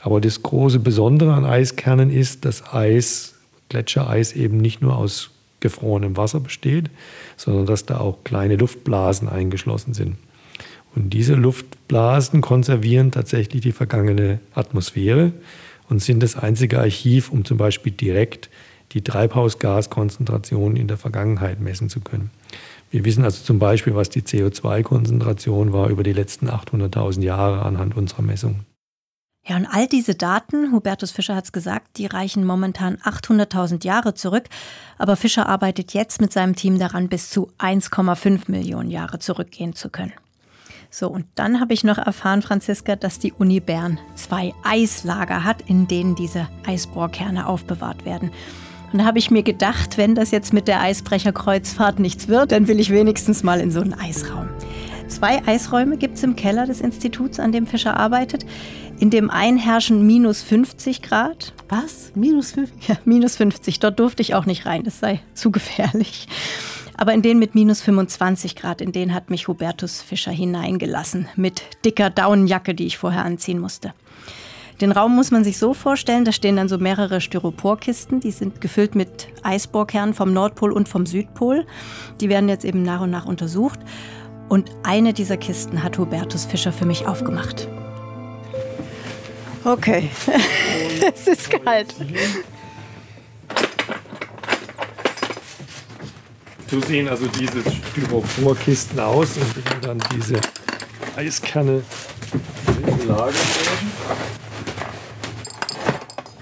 Aber 0.00 0.20
das 0.20 0.42
große 0.42 0.80
Besondere 0.80 1.32
an 1.32 1.46
Eiskernen 1.46 2.10
ist, 2.10 2.44
dass 2.44 2.74
Eis, 2.74 3.36
Gletschereis 3.70 4.34
eben 4.34 4.58
nicht 4.58 4.82
nur 4.82 4.98
aus 4.98 5.30
gefrorenem 5.60 6.18
Wasser 6.18 6.40
besteht, 6.40 6.90
sondern 7.38 7.64
dass 7.64 7.86
da 7.86 7.98
auch 7.98 8.18
kleine 8.24 8.56
Luftblasen 8.56 9.30
eingeschlossen 9.30 9.94
sind. 9.94 10.16
Und 10.94 11.10
diese 11.10 11.34
Luftblasen 11.34 12.40
konservieren 12.40 13.10
tatsächlich 13.10 13.62
die 13.62 13.72
vergangene 13.72 14.40
Atmosphäre 14.54 15.32
und 15.88 16.02
sind 16.02 16.22
das 16.22 16.36
einzige 16.36 16.78
Archiv, 16.78 17.30
um 17.30 17.44
zum 17.44 17.56
Beispiel 17.56 17.92
direkt 17.92 18.48
die 18.92 19.02
Treibhausgaskonzentration 19.02 20.76
in 20.76 20.86
der 20.86 20.96
Vergangenheit 20.96 21.60
messen 21.60 21.88
zu 21.88 22.00
können. 22.00 22.30
Wir 22.90 23.04
wissen 23.04 23.24
also 23.24 23.42
zum 23.42 23.58
Beispiel, 23.58 23.96
was 23.96 24.08
die 24.08 24.22
CO2-Konzentration 24.22 25.72
war 25.72 25.88
über 25.88 26.04
die 26.04 26.12
letzten 26.12 26.48
800.000 26.48 27.22
Jahre 27.22 27.62
anhand 27.62 27.96
unserer 27.96 28.22
Messungen. 28.22 28.66
Ja, 29.46 29.56
und 29.56 29.66
all 29.66 29.88
diese 29.88 30.14
Daten, 30.14 30.72
Hubertus 30.72 31.10
Fischer 31.10 31.34
hat 31.34 31.44
es 31.44 31.52
gesagt, 31.52 31.98
die 31.98 32.06
reichen 32.06 32.46
momentan 32.46 32.96
800.000 32.98 33.84
Jahre 33.84 34.14
zurück. 34.14 34.44
Aber 34.96 35.16
Fischer 35.16 35.48
arbeitet 35.48 35.92
jetzt 35.92 36.20
mit 36.20 36.32
seinem 36.32 36.54
Team 36.56 36.78
daran, 36.78 37.08
bis 37.08 37.28
zu 37.28 37.50
1,5 37.58 38.50
Millionen 38.50 38.90
Jahre 38.90 39.18
zurückgehen 39.18 39.74
zu 39.74 39.90
können. 39.90 40.12
So, 40.96 41.08
und 41.08 41.26
dann 41.34 41.58
habe 41.58 41.74
ich 41.74 41.82
noch 41.82 41.98
erfahren, 41.98 42.40
Franziska, 42.40 42.94
dass 42.94 43.18
die 43.18 43.32
Uni 43.32 43.58
Bern 43.58 43.98
zwei 44.14 44.54
Eislager 44.62 45.42
hat, 45.42 45.62
in 45.62 45.88
denen 45.88 46.14
diese 46.14 46.48
Eisbohrkerne 46.64 47.48
aufbewahrt 47.48 48.04
werden. 48.04 48.30
Und 48.92 49.00
da 49.00 49.04
habe 49.04 49.18
ich 49.18 49.28
mir 49.28 49.42
gedacht, 49.42 49.98
wenn 49.98 50.14
das 50.14 50.30
jetzt 50.30 50.52
mit 50.52 50.68
der 50.68 50.80
Eisbrecherkreuzfahrt 50.80 51.98
nichts 51.98 52.28
wird, 52.28 52.52
dann 52.52 52.68
will 52.68 52.78
ich 52.78 52.90
wenigstens 52.90 53.42
mal 53.42 53.58
in 53.58 53.72
so 53.72 53.80
einen 53.80 53.92
Eisraum. 53.92 54.48
Zwei 55.08 55.44
Eisräume 55.44 55.96
gibt 55.96 56.14
es 56.14 56.22
im 56.22 56.36
Keller 56.36 56.64
des 56.64 56.80
Instituts, 56.80 57.40
an 57.40 57.50
dem 57.50 57.66
Fischer 57.66 57.96
arbeitet. 57.96 58.46
In 59.00 59.10
dem 59.10 59.30
einen 59.30 59.58
herrschen 59.58 60.06
minus 60.06 60.42
50 60.42 61.02
Grad. 61.02 61.54
Was? 61.68 62.12
Minus 62.14 62.52
50? 62.52 62.88
Ja, 62.88 62.98
minus 63.04 63.34
50. 63.34 63.80
Dort 63.80 63.98
durfte 63.98 64.22
ich 64.22 64.36
auch 64.36 64.46
nicht 64.46 64.64
rein, 64.64 64.84
das 64.84 65.00
sei 65.00 65.20
zu 65.34 65.50
gefährlich. 65.50 66.28
Aber 66.96 67.12
in 67.12 67.22
den 67.22 67.38
mit 67.38 67.54
minus 67.54 67.80
25 67.82 68.56
Grad, 68.56 68.80
in 68.80 68.92
den 68.92 69.14
hat 69.14 69.30
mich 69.30 69.48
Hubertus 69.48 70.00
Fischer 70.00 70.30
hineingelassen, 70.30 71.28
mit 71.36 71.62
dicker 71.84 72.10
Daunenjacke, 72.10 72.74
die 72.74 72.86
ich 72.86 72.98
vorher 72.98 73.24
anziehen 73.24 73.58
musste. 73.58 73.92
Den 74.80 74.90
Raum 74.90 75.14
muss 75.14 75.30
man 75.30 75.44
sich 75.44 75.58
so 75.58 75.72
vorstellen, 75.72 76.24
da 76.24 76.32
stehen 76.32 76.56
dann 76.56 76.68
so 76.68 76.78
mehrere 76.78 77.20
Styroporkisten, 77.20 78.20
die 78.20 78.32
sind 78.32 78.60
gefüllt 78.60 78.94
mit 78.96 79.28
Eisbohrkernen 79.42 80.14
vom 80.14 80.32
Nordpol 80.32 80.72
und 80.72 80.88
vom 80.88 81.06
Südpol. 81.06 81.64
Die 82.20 82.28
werden 82.28 82.48
jetzt 82.48 82.64
eben 82.64 82.82
nach 82.82 83.00
und 83.00 83.10
nach 83.10 83.26
untersucht. 83.26 83.78
Und 84.48 84.70
eine 84.82 85.12
dieser 85.12 85.36
Kisten 85.36 85.82
hat 85.82 85.96
Hubertus 85.98 86.44
Fischer 86.44 86.72
für 86.72 86.86
mich 86.86 87.06
aufgemacht. 87.06 87.68
Okay, 89.64 90.10
es 91.14 91.26
ist 91.26 91.50
kalt. 91.50 91.94
So 96.74 96.80
sehen 96.80 97.08
also 97.08 97.28
diese 97.28 97.62
Styroporkisten 97.70 98.98
aus, 98.98 99.36
in 99.36 99.44
denen 99.62 99.80
dann 99.80 100.02
diese 100.16 100.40
Eiskerne 101.14 101.84
gelagert 102.98 103.36
werden. 103.36 103.92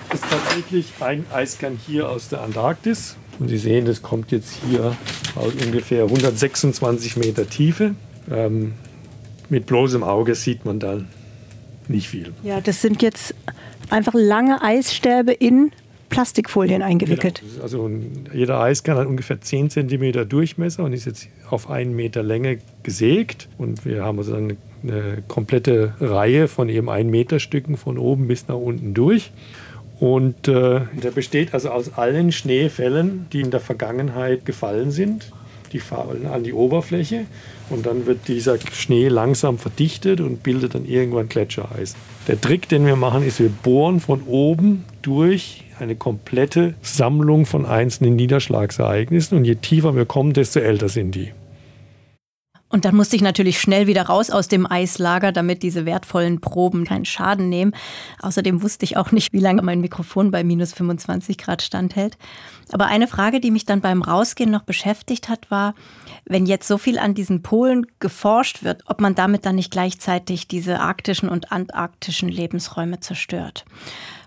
Das 0.09 0.21
ist 0.23 0.31
tatsächlich 0.31 0.92
ein 1.01 1.27
Eiskern 1.31 1.79
hier 1.87 2.09
aus 2.09 2.31
der 2.31 2.40
Antarktis. 2.40 3.16
Und 3.40 3.49
Sie 3.49 3.59
sehen, 3.59 3.85
das 3.85 4.01
kommt 4.01 4.33
jetzt 4.33 4.57
hier 4.66 4.97
aus 5.35 5.53
ungefähr 5.66 6.05
126 6.05 7.18
Meter 7.18 7.47
Tiefe. 7.47 7.95
Ähm, 8.31 8.73
mit 9.51 9.66
bloßem 9.66 10.03
Auge 10.03 10.35
sieht 10.35 10.64
man 10.64 10.81
dann 10.81 11.09
nicht 11.88 12.09
viel. 12.09 12.33
Ja, 12.42 12.62
das 12.62 12.81
sind 12.81 13.03
jetzt 13.03 13.35
einfach 13.90 14.14
lange 14.14 14.62
Eisstäbe 14.62 15.33
in 15.33 15.73
Plastikfolien 16.12 16.83
eingewickelt. 16.83 17.40
Genau. 17.40 17.62
Also 17.62 17.90
jeder 18.33 18.61
Eiskern 18.61 18.96
hat 18.98 19.07
ungefähr 19.07 19.40
10 19.40 19.70
cm 19.70 20.29
Durchmesser 20.29 20.85
und 20.85 20.92
ist 20.92 21.07
jetzt 21.07 21.29
auf 21.51 21.70
einen 21.70 21.96
Meter 21.96 22.22
Länge 22.22 22.59
gesägt. 22.83 23.48
Und 23.59 23.85
wir 23.85 24.05
haben 24.05 24.18
also 24.18 24.35
eine, 24.35 24.57
eine 24.83 25.22
komplette 25.27 25.94
Reihe 26.01 26.48
von 26.48 26.68
eben 26.68 26.88
1 26.88 27.11
Meter 27.11 27.40
Stücken 27.40 27.77
von 27.77 27.98
oben 27.98 28.29
bis 28.29 28.48
nach 28.48 28.57
unten 28.57 28.94
durch. 28.94 29.33
Und 29.98 30.48
äh, 30.48 30.81
der 31.01 31.11
besteht 31.14 31.55
also 31.55 31.70
aus 31.70 31.94
allen 31.94 32.33
Schneefällen, 32.33 33.27
die 33.33 33.40
in 33.40 33.51
der 33.51 33.61
Vergangenheit 33.61 34.44
gefallen 34.44 34.90
sind. 34.90 35.33
die 35.72 35.79
fallen 35.79 36.27
an 36.27 36.44
die 36.44 36.53
Oberfläche 36.53 37.25
und 37.70 37.87
dann 37.87 38.07
wird 38.07 38.29
dieser 38.29 38.59
Schnee 38.72 39.09
langsam 39.09 39.59
verdichtet 39.59 40.20
und 40.20 40.42
bildet 40.42 40.75
dann 40.75 40.85
irgendwann 40.85 41.29
Gletschereis. 41.29 41.94
Der 42.29 42.40
Trick, 42.40 42.68
den 42.68 42.85
wir 42.87 42.96
machen, 42.96 43.27
ist, 43.27 43.40
wir 43.40 43.48
bohren 43.48 44.01
von 44.01 44.22
oben 44.27 44.85
durch 45.03 45.64
eine 45.83 45.97
komplette 45.97 46.75
Sammlung 46.81 47.45
von 47.45 47.66
einzelnen 47.66 48.14
Niederschlagsereignissen 48.14 49.37
und 49.37 49.45
je 49.45 49.57
tiefer 49.57 49.97
wir 49.97 50.07
kommen, 50.07 50.33
desto 50.33 50.61
älter 50.61 50.88
sind 50.88 51.14
die. 51.16 51.33
Und 52.68 52.87
dann 52.87 52.95
musste 52.97 53.16
ich 53.16 53.23
natürlich 53.23 53.61
schnell 53.61 53.87
wieder 53.87 54.07
raus 54.07 54.31
aus 54.31 54.49
dem 54.49 54.64
Eislager, 54.64 55.31
damit 55.31 55.62
diese 55.62 55.85
wertvollen 55.85 56.40
Proben 56.40 56.85
keinen 56.87 57.05
Schaden 57.05 57.51
nehmen. 57.51 57.75
Außerdem 58.23 58.62
wusste 58.62 58.85
ich 58.85 58.97
auch 58.97 59.12
nicht, 59.12 59.35
wie 59.35 59.40
lange 59.40 59.61
mein 59.61 59.83
Mikrofon 59.83 60.31
bei 60.31 60.42
minus 60.42 60.73
25 60.73 61.37
Grad 61.37 61.61
standhält. 61.61 62.16
Aber 62.71 62.87
eine 62.87 63.09
Frage, 63.09 63.40
die 63.40 63.51
mich 63.51 63.66
dann 63.66 63.83
beim 63.83 64.01
Rausgehen 64.01 64.51
noch 64.51 64.62
beschäftigt 64.62 65.29
hat, 65.29 65.51
war, 65.51 65.75
wenn 66.25 66.47
jetzt 66.47 66.66
so 66.66 66.79
viel 66.79 66.99
an 66.99 67.12
diesen 67.12 67.42
Polen 67.42 67.87
geforscht 67.99 68.62
wird, 68.62 68.85
ob 68.87 69.03
man 69.03 69.14
damit 69.14 69.45
dann 69.45 69.57
nicht 69.57 69.71
gleichzeitig 69.71 70.49
diese 70.49 70.81
arktischen 70.81 71.29
und 71.29 71.53
antarktischen 71.53 72.31
Lebensräume 72.31 73.01
zerstört. 73.01 73.66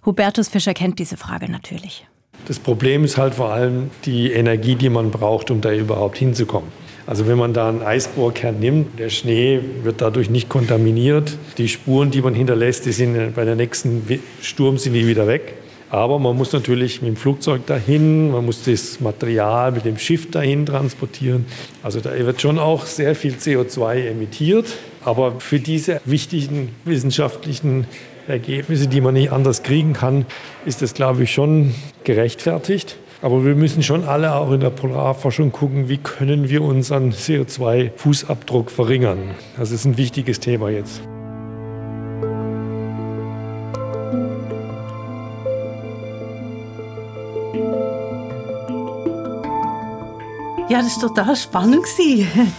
Hubertus 0.06 0.50
Fischer 0.50 0.74
kennt 0.74 1.00
diese 1.00 1.18
Frage 1.18 1.52
natürlich. 1.52 2.06
Das 2.48 2.60
Problem 2.60 3.04
ist 3.04 3.18
halt 3.18 3.34
vor 3.34 3.52
allem 3.52 3.90
die 4.06 4.32
Energie, 4.32 4.76
die 4.76 4.90
man 4.90 5.10
braucht, 5.10 5.50
um 5.50 5.62
da 5.62 5.74
überhaupt 5.74 6.18
hinzukommen. 6.18 6.70
Also 7.08 7.28
wenn 7.28 7.38
man 7.38 7.54
da 7.54 7.70
einen 7.70 7.82
Eisbohrkern 7.82 8.60
nimmt, 8.60 9.00
der 9.00 9.10
Schnee 9.10 9.60
wird 9.84 10.02
dadurch 10.02 10.30
nicht 10.30 10.50
kontaminiert. 10.50 11.38
Die 11.58 11.68
Spuren, 11.68 12.12
die 12.12 12.22
man 12.22 12.34
hinterlässt, 12.34 12.86
die 12.86 12.92
sind 12.92 13.36
bei 13.36 13.46
der 13.46 13.56
nächsten 13.56 14.04
Sturm 14.42 14.78
sind 14.78 14.94
die 14.94 15.08
wieder 15.08 15.28
weg. 15.28 15.56
Aber 15.92 16.18
man 16.20 16.36
muss 16.36 16.52
natürlich 16.52 17.02
mit 17.02 17.10
dem 17.10 17.16
Flugzeug 17.16 17.66
dahin, 17.68 18.32
man 18.32 18.46
muss 18.46 18.64
das 18.64 19.00
Material 19.00 19.72
mit 19.72 19.86
dem 19.86 19.98
Schiff 19.98 20.30
dahin 20.32 20.66
transportieren. 20.66 21.46
Also 21.84 22.00
da 22.00 22.12
wird 22.18 22.42
schon 22.42 22.58
auch 22.58 22.86
sehr 22.86 23.16
viel 23.16 23.36
CO2 23.36 24.08
emittiert. 24.08 24.66
Aber 25.04 25.40
für 25.40 25.60
diese 25.60 26.02
wichtigen 26.06 26.70
wissenschaftlichen 26.86 27.86
Ergebnisse, 28.28 28.88
die 28.88 29.02
man 29.02 29.14
nicht 29.14 29.32
anders 29.32 29.64
kriegen 29.64 29.94
kann, 29.94 30.26
ist 30.66 30.82
das, 30.82 30.94
glaube 30.94 31.24
ich, 31.24 31.34
schon 31.34 31.74
gerechtfertigt. 32.04 32.98
Aber 33.22 33.46
wir 33.46 33.56
müssen 33.56 33.82
schon 33.82 34.04
alle 34.04 34.36
auch 34.36 34.52
in 34.52 34.60
der 34.60 34.70
Polarforschung 34.70 35.52
gucken, 35.52 35.90
wie 35.90 35.98
können 35.98 36.50
wir 36.50 36.62
unseren 36.62 37.12
CO2-Fußabdruck 37.12 38.70
verringern. 38.70 39.32
Das 39.58 39.72
ist 39.72 39.86
ein 39.86 39.98
wichtiges 39.98 40.40
Thema 40.40 40.70
jetzt. 40.70 41.02
Ja, 50.68 50.82
das 50.82 51.02
war 51.02 51.10
total 51.10 51.36
spannend, 51.36 51.86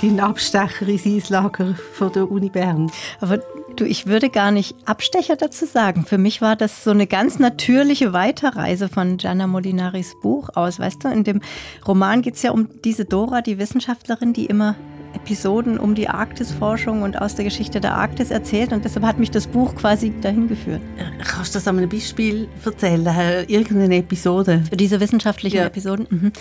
dein 0.01 0.21
Abstecher 0.21 0.87
ins 0.87 1.07
Eislager 1.07 1.75
von 1.93 2.13
der 2.13 2.31
Uni 2.31 2.49
Bern. 2.49 2.91
Aber 3.21 3.41
Du, 3.77 3.85
ich 3.85 4.07
würde 4.07 4.31
gar 4.31 4.53
nicht 4.53 4.75
Abstecher 4.87 5.37
dazu 5.37 5.67
sagen. 5.67 6.07
Für 6.07 6.17
mich 6.17 6.41
war 6.41 6.57
das 6.57 6.83
so 6.83 6.93
eine 6.93 7.07
ganz 7.07 7.39
natürliche 7.39 8.15
Weiterreise 8.15 8.89
von 8.89 9.19
Gianna 9.19 9.47
Molinaris 9.47 10.15
Buch 10.23 10.49
aus. 10.55 10.79
Weißt 10.79 11.05
du, 11.05 11.09
in 11.09 11.25
dem 11.25 11.43
Roman 11.87 12.23
geht 12.23 12.37
es 12.37 12.43
ja 12.43 12.53
um 12.53 12.69
diese 12.85 13.05
Dora, 13.05 13.43
die 13.43 13.59
Wissenschaftlerin, 13.59 14.33
die 14.33 14.47
immer 14.47 14.77
Episoden 15.15 15.79
um 15.79 15.95
die 15.95 16.09
Arktisforschung 16.09 17.03
und 17.03 17.21
aus 17.21 17.35
der 17.35 17.45
Geschichte 17.45 17.81
der 17.81 17.95
Arktis 17.95 18.31
erzählt. 18.31 18.73
Und 18.73 18.85
deshalb 18.87 19.05
hat 19.05 19.19
mich 19.19 19.31
das 19.31 19.47
Buch 19.47 19.75
quasi 19.75 20.11
dahin 20.23 20.49
geführt. 20.49 20.81
Äh, 20.97 21.23
kannst 21.23 21.55
du 21.55 21.59
das 21.59 21.69
an 21.69 21.77
einem 21.77 21.91
Beispiel 21.91 22.49
erzählen? 22.65 23.07
Irgendeine 23.47 23.97
Episode? 23.97 24.65
Für 24.71 24.77
diese 24.79 25.01
wissenschaftlichen 25.01 25.59
ja. 25.59 25.67
Episoden? 25.67 26.07
Mhm. 26.09 26.33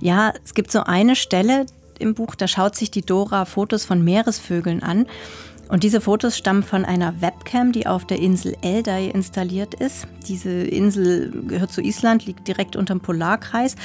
Ja, 0.00 0.32
es 0.44 0.54
gibt 0.54 0.70
so 0.70 0.84
eine 0.84 1.16
Stelle 1.16 1.66
im 1.98 2.14
Buch, 2.14 2.34
da 2.34 2.46
schaut 2.46 2.76
sich 2.76 2.90
die 2.90 3.02
Dora 3.02 3.44
Fotos 3.44 3.84
von 3.84 4.02
Meeresvögeln 4.02 4.82
an. 4.82 5.06
Und 5.68 5.82
diese 5.82 6.00
Fotos 6.00 6.36
stammen 6.36 6.62
von 6.62 6.84
einer 6.84 7.20
Webcam, 7.20 7.72
die 7.72 7.86
auf 7.86 8.06
der 8.06 8.18
Insel 8.18 8.54
Eldey 8.62 9.10
installiert 9.10 9.74
ist. 9.74 10.06
Diese 10.28 10.50
Insel 10.50 11.32
gehört 11.48 11.72
zu 11.72 11.80
Island, 11.80 12.26
liegt 12.26 12.46
direkt 12.46 12.76
unterm 12.76 13.00
Polarkreis. 13.00 13.76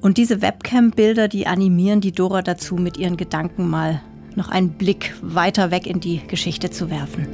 Und 0.00 0.18
diese 0.18 0.42
Webcam-Bilder, 0.42 1.28
die 1.28 1.46
animieren 1.46 2.00
die 2.02 2.12
Dora 2.12 2.42
dazu, 2.42 2.76
mit 2.76 2.98
ihren 2.98 3.16
Gedanken 3.16 3.70
mal 3.70 4.02
noch 4.36 4.48
einen 4.50 4.70
Blick 4.70 5.14
weiter 5.22 5.70
weg 5.70 5.86
in 5.86 6.00
die 6.00 6.20
Geschichte 6.26 6.70
zu 6.70 6.90
werfen. 6.90 7.26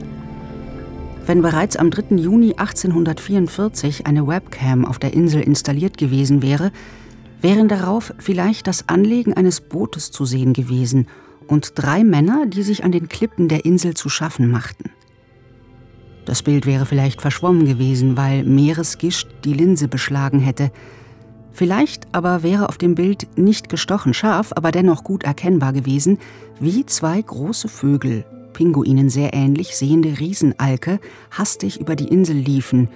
Wenn 1.27 1.43
bereits 1.43 1.77
am 1.77 1.91
3. 1.91 2.17
Juni 2.17 2.55
1844 2.57 4.07
eine 4.07 4.27
Webcam 4.27 4.85
auf 4.85 4.99
der 4.99 5.13
Insel 5.15 5.43
installiert 5.43 5.99
gewesen 5.99 6.43
wäre, 6.43 6.73
wären 7.41 7.69
darauf 7.69 8.13
vielleicht 8.19 8.67
das 8.67 8.89
Anlegen 8.89 9.35
eines 9.35 9.61
Bootes 9.61 10.11
zu 10.11 10.25
sehen 10.25 10.53
gewesen– 10.53 11.07
und 11.51 11.73
drei 11.75 12.05
Männer, 12.05 12.47
die 12.47 12.63
sich 12.63 12.85
an 12.85 12.93
den 12.93 13.09
Klippen 13.09 13.49
der 13.49 13.65
Insel 13.65 13.95
zu 13.95 14.09
schaffen 14.09 14.51
machten. 14.51 14.91
Das 16.25 16.43
Bild 16.43 16.65
wäre 16.65 16.87
vielleicht 16.87 17.21
verschwommen 17.21 17.67
gewesen, 17.67 18.17
weil 18.17 18.45
Meeresgischt 18.45 19.29
die 19.45 19.53
Linse 19.53 19.89
beschlagen 19.89 20.39
hätte. 20.39 20.71
Vielleicht 21.53 22.07
aber 22.15 22.45
wäre 22.45 22.69
auf 22.69 22.79
dem 22.79 22.95
Bild 22.95 23.27
nicht 23.37 23.69
gestochen 23.69 24.15
scharf, 24.15 24.53
aber 24.55 24.71
dennoch 24.71 25.03
gut 25.03 25.25
erkennbar 25.25 25.73
gewesen, 25.73 26.19
wie 26.61 26.87
zwei 26.87 27.21
große 27.21 27.69
Vögel, 27.69 28.25
Pinguinen 28.53 29.11
sehr 29.11 29.35
ähnlich 29.35 29.77
sehende 29.77 30.21
Riesenalke, 30.21 31.01
hastig 31.33 31.81
über 31.81 31.97
die 31.97 32.09
Insel 32.09 32.37
liefen, 32.37 32.89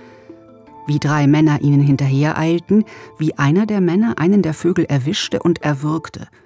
wie 0.87 0.99
drei 0.99 1.27
Männer 1.27 1.61
ihnen 1.63 1.81
hinterhereilten, 1.81 2.85
wie 3.19 3.35
einer 3.39 3.67
der 3.67 3.81
Männer 3.81 4.19
einen 4.19 4.43
der 4.43 4.55
Vögel 4.55 4.85
erwischte 4.85 5.43
und 5.43 5.63
erwürgte– 5.63 6.29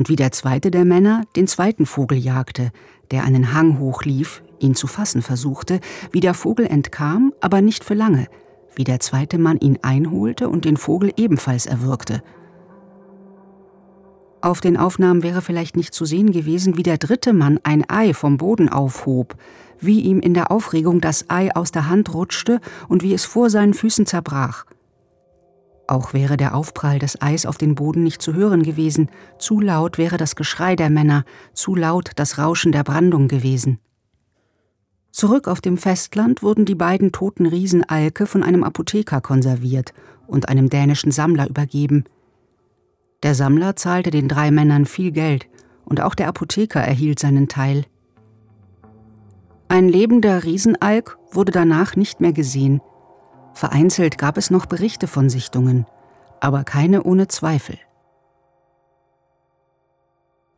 und 0.00 0.08
wie 0.08 0.16
der 0.16 0.32
zweite 0.32 0.70
der 0.70 0.86
Männer 0.86 1.24
den 1.36 1.46
zweiten 1.46 1.84
Vogel 1.84 2.16
jagte, 2.16 2.72
der 3.10 3.22
einen 3.24 3.52
Hang 3.52 3.78
hochlief, 3.78 4.42
ihn 4.58 4.74
zu 4.74 4.86
fassen 4.86 5.20
versuchte, 5.20 5.78
wie 6.10 6.20
der 6.20 6.32
Vogel 6.32 6.64
entkam, 6.64 7.34
aber 7.42 7.60
nicht 7.60 7.84
für 7.84 7.92
lange, 7.92 8.26
wie 8.74 8.84
der 8.84 9.00
zweite 9.00 9.36
Mann 9.36 9.58
ihn 9.58 9.78
einholte 9.82 10.48
und 10.48 10.64
den 10.64 10.78
Vogel 10.78 11.12
ebenfalls 11.18 11.66
erwürgte. 11.66 12.22
Auf 14.40 14.62
den 14.62 14.78
Aufnahmen 14.78 15.22
wäre 15.22 15.42
vielleicht 15.42 15.76
nicht 15.76 15.92
zu 15.92 16.06
sehen 16.06 16.32
gewesen, 16.32 16.78
wie 16.78 16.82
der 16.82 16.96
dritte 16.96 17.34
Mann 17.34 17.60
ein 17.62 17.84
Ei 17.90 18.14
vom 18.14 18.38
Boden 18.38 18.70
aufhob, 18.70 19.36
wie 19.80 20.00
ihm 20.00 20.20
in 20.20 20.34
der 20.34 20.50
Aufregung 20.50 21.00
das 21.00 21.28
Ei 21.28 21.54
aus 21.54 21.72
der 21.72 21.88
Hand 21.88 22.14
rutschte 22.14 22.60
und 22.88 23.02
wie 23.02 23.14
es 23.14 23.24
vor 23.24 23.50
seinen 23.50 23.74
Füßen 23.74 24.06
zerbrach. 24.06 24.64
Auch 25.86 26.12
wäre 26.12 26.36
der 26.36 26.54
Aufprall 26.54 27.00
des 27.00 27.20
Eis 27.20 27.46
auf 27.46 27.58
den 27.58 27.74
Boden 27.74 28.04
nicht 28.04 28.22
zu 28.22 28.34
hören 28.34 28.62
gewesen, 28.62 29.10
zu 29.38 29.60
laut 29.60 29.98
wäre 29.98 30.18
das 30.18 30.36
Geschrei 30.36 30.76
der 30.76 30.88
Männer, 30.88 31.24
zu 31.52 31.74
laut 31.74 32.12
das 32.14 32.38
Rauschen 32.38 32.70
der 32.70 32.84
Brandung 32.84 33.26
gewesen. 33.26 33.80
Zurück 35.10 35.48
auf 35.48 35.60
dem 35.60 35.76
Festland 35.76 36.42
wurden 36.42 36.64
die 36.64 36.76
beiden 36.76 37.10
toten 37.10 37.46
Riesenalke 37.46 38.26
von 38.26 38.44
einem 38.44 38.62
Apotheker 38.62 39.20
konserviert 39.20 39.92
und 40.28 40.48
einem 40.48 40.70
dänischen 40.70 41.10
Sammler 41.10 41.48
übergeben. 41.48 42.04
Der 43.24 43.34
Sammler 43.34 43.74
zahlte 43.74 44.10
den 44.10 44.28
drei 44.28 44.52
Männern 44.52 44.86
viel 44.86 45.10
Geld, 45.10 45.48
und 45.84 46.00
auch 46.00 46.14
der 46.14 46.28
Apotheker 46.28 46.80
erhielt 46.80 47.18
seinen 47.18 47.48
Teil. 47.48 47.84
Ein 49.70 49.88
lebender 49.88 50.44
Riesenalk 50.44 51.16
wurde 51.32 51.52
danach 51.52 51.96
nicht 51.96 52.20
mehr 52.20 52.34
gesehen, 52.34 52.82
Vereinzelt 53.54 54.18
gab 54.18 54.36
es 54.36 54.50
noch 54.50 54.66
Berichte 54.66 55.06
von 55.06 55.28
Sichtungen, 55.28 55.86
aber 56.40 56.64
keine 56.64 57.02
ohne 57.02 57.28
Zweifel. 57.28 57.78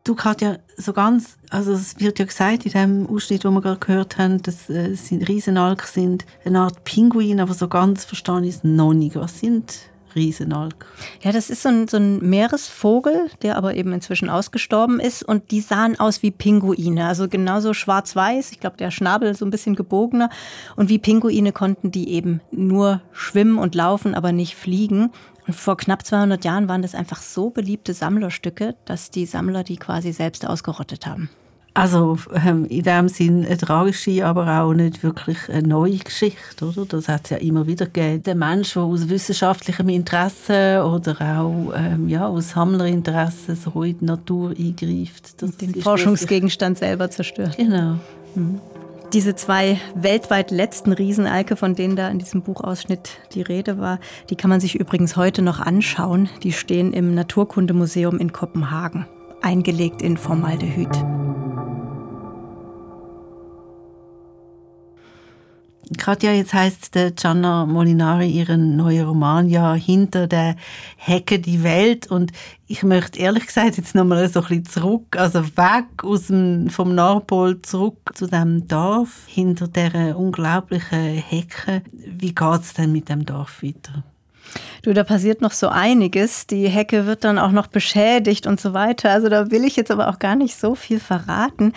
Du 0.04 0.14
Katja, 0.16 0.58
so 0.76 0.92
ganz, 0.92 1.36
also 1.50 1.72
es 1.72 2.00
wird 2.00 2.18
ja 2.18 2.24
gesagt 2.24 2.66
in 2.66 2.72
dem 2.72 3.08
Ausschnitt, 3.08 3.44
den 3.44 3.54
wir 3.54 3.60
gerade 3.60 3.78
gehört 3.78 4.18
haben, 4.18 4.42
dass 4.42 4.68
äh, 4.68 4.88
es 4.88 5.12
Riesenalk 5.12 5.82
sind, 5.82 6.26
eine 6.44 6.60
Art 6.60 6.82
Pinguin, 6.84 7.40
aber 7.40 7.54
so 7.54 7.68
ganz 7.68 8.04
verstanden 8.04 8.48
ist 8.48 8.64
noch 8.64 8.94
nicht. 8.94 9.14
Was 9.14 9.38
sind 9.38 9.74
Riesenalk. 10.14 10.86
Ja, 11.22 11.32
das 11.32 11.50
ist 11.50 11.62
so 11.62 11.68
ein, 11.68 11.88
so 11.88 11.96
ein, 11.96 12.18
Meeresvogel, 12.18 13.30
der 13.42 13.56
aber 13.56 13.74
eben 13.74 13.92
inzwischen 13.92 14.28
ausgestorben 14.28 15.00
ist. 15.00 15.22
Und 15.22 15.50
die 15.50 15.60
sahen 15.60 15.98
aus 15.98 16.22
wie 16.22 16.30
Pinguine, 16.30 17.06
also 17.06 17.28
genauso 17.28 17.74
schwarz-weiß. 17.74 18.52
Ich 18.52 18.60
glaube, 18.60 18.76
der 18.76 18.90
Schnabel 18.90 19.34
so 19.34 19.44
ein 19.44 19.50
bisschen 19.50 19.74
gebogener. 19.74 20.30
Und 20.76 20.88
wie 20.88 20.98
Pinguine 20.98 21.52
konnten 21.52 21.90
die 21.90 22.10
eben 22.10 22.40
nur 22.50 23.00
schwimmen 23.12 23.58
und 23.58 23.74
laufen, 23.74 24.14
aber 24.14 24.32
nicht 24.32 24.56
fliegen. 24.56 25.10
Und 25.46 25.54
vor 25.54 25.76
knapp 25.76 26.06
200 26.06 26.44
Jahren 26.44 26.68
waren 26.68 26.82
das 26.82 26.94
einfach 26.94 27.20
so 27.20 27.50
beliebte 27.50 27.94
Sammlerstücke, 27.94 28.76
dass 28.84 29.10
die 29.10 29.26
Sammler 29.26 29.64
die 29.64 29.76
quasi 29.76 30.12
selbst 30.12 30.46
ausgerottet 30.46 31.06
haben. 31.06 31.30
Also 31.74 32.18
ähm, 32.34 32.66
in 32.66 32.82
dem 32.82 33.08
Sinn 33.08 33.46
eine 33.46 33.56
tragische, 33.56 34.26
aber 34.26 34.60
auch 34.62 34.74
nicht 34.74 35.02
wirklich 35.02 35.38
eine 35.48 35.66
neue 35.66 35.96
Geschichte, 35.96 36.66
oder? 36.66 36.84
Das 36.84 37.08
hat 37.08 37.24
es 37.24 37.30
ja 37.30 37.36
immer 37.38 37.66
wieder 37.66 37.86
gegeben. 37.86 38.22
Der 38.24 38.34
Mensch, 38.34 38.74
der 38.74 38.82
aus 38.82 39.08
wissenschaftlichem 39.08 39.88
Interesse 39.88 40.84
oder 40.84 41.40
auch 41.40 41.72
ähm, 41.74 42.08
ja, 42.08 42.26
aus 42.26 42.50
Sammlerinteresse 42.50 43.56
so 43.56 43.82
in 43.82 43.98
die 44.00 44.04
Natur 44.04 44.50
eingreift. 44.50 45.40
Das 45.40 45.56
den 45.56 45.74
Forschungsgegenstand 45.74 46.76
selber 46.76 47.10
zerstört. 47.10 47.56
Genau. 47.56 47.98
Mhm. 48.34 48.60
Diese 49.14 49.34
zwei 49.34 49.78
weltweit 49.94 50.50
letzten 50.50 50.92
Riesenalke, 50.92 51.56
von 51.56 51.74
denen 51.74 51.96
da 51.96 52.08
in 52.08 52.18
diesem 52.18 52.42
Buchausschnitt 52.42 53.18
die 53.34 53.42
Rede 53.42 53.78
war, 53.78 53.98
die 54.30 54.36
kann 54.36 54.48
man 54.48 54.60
sich 54.60 54.74
übrigens 54.74 55.16
heute 55.16 55.42
noch 55.42 55.60
anschauen. 55.60 56.30
Die 56.42 56.52
stehen 56.52 56.94
im 56.94 57.14
Naturkundemuseum 57.14 58.18
in 58.18 58.32
Kopenhagen. 58.32 59.06
Eingelegt 59.42 60.02
in 60.02 60.16
Formaldehyd. 60.16 60.88
Katja, 65.98 66.32
jetzt 66.32 66.54
heißt 66.54 66.94
der 66.94 67.10
Gianna 67.10 67.66
Molinari 67.66 68.28
ihren 68.28 68.76
neuen 68.76 69.06
Roman 69.06 69.48
ja 69.48 69.74
«Hinter 69.74 70.26
der 70.26 70.56
Hecke 70.96 71.38
die 71.38 71.62
Welt» 71.62 72.06
und 72.06 72.32
ich 72.66 72.82
möchte 72.82 73.18
ehrlich 73.18 73.46
gesagt 73.46 73.76
jetzt 73.76 73.94
nochmal 73.94 74.28
so 74.28 74.40
ein 74.40 74.46
bisschen 74.48 74.64
zurück, 74.64 75.16
also 75.16 75.44
weg 75.56 76.02
aus 76.02 76.28
dem, 76.28 76.70
vom 76.70 76.94
Nordpol 76.94 77.60
zurück 77.62 78.12
zu 78.14 78.26
dem 78.26 78.66
Dorf 78.66 79.26
hinter 79.26 79.68
der 79.68 80.18
unglaublichen 80.18 81.16
Hecke. 81.16 81.82
Wie 81.92 82.34
geht 82.34 82.60
es 82.60 82.74
denn 82.74 82.92
mit 82.92 83.08
dem 83.08 83.26
Dorf 83.26 83.62
weiter? 83.62 84.04
Du, 84.82 84.92
da 84.92 85.04
passiert 85.04 85.40
noch 85.40 85.52
so 85.52 85.68
einiges. 85.68 86.46
Die 86.46 86.68
Hecke 86.68 87.06
wird 87.06 87.24
dann 87.24 87.38
auch 87.38 87.52
noch 87.52 87.66
beschädigt 87.66 88.46
und 88.46 88.60
so 88.60 88.74
weiter. 88.74 89.10
Also 89.10 89.28
da 89.28 89.50
will 89.50 89.64
ich 89.64 89.76
jetzt 89.76 89.90
aber 89.90 90.08
auch 90.08 90.18
gar 90.18 90.36
nicht 90.36 90.56
so 90.56 90.74
viel 90.74 91.00
verraten. 91.00 91.72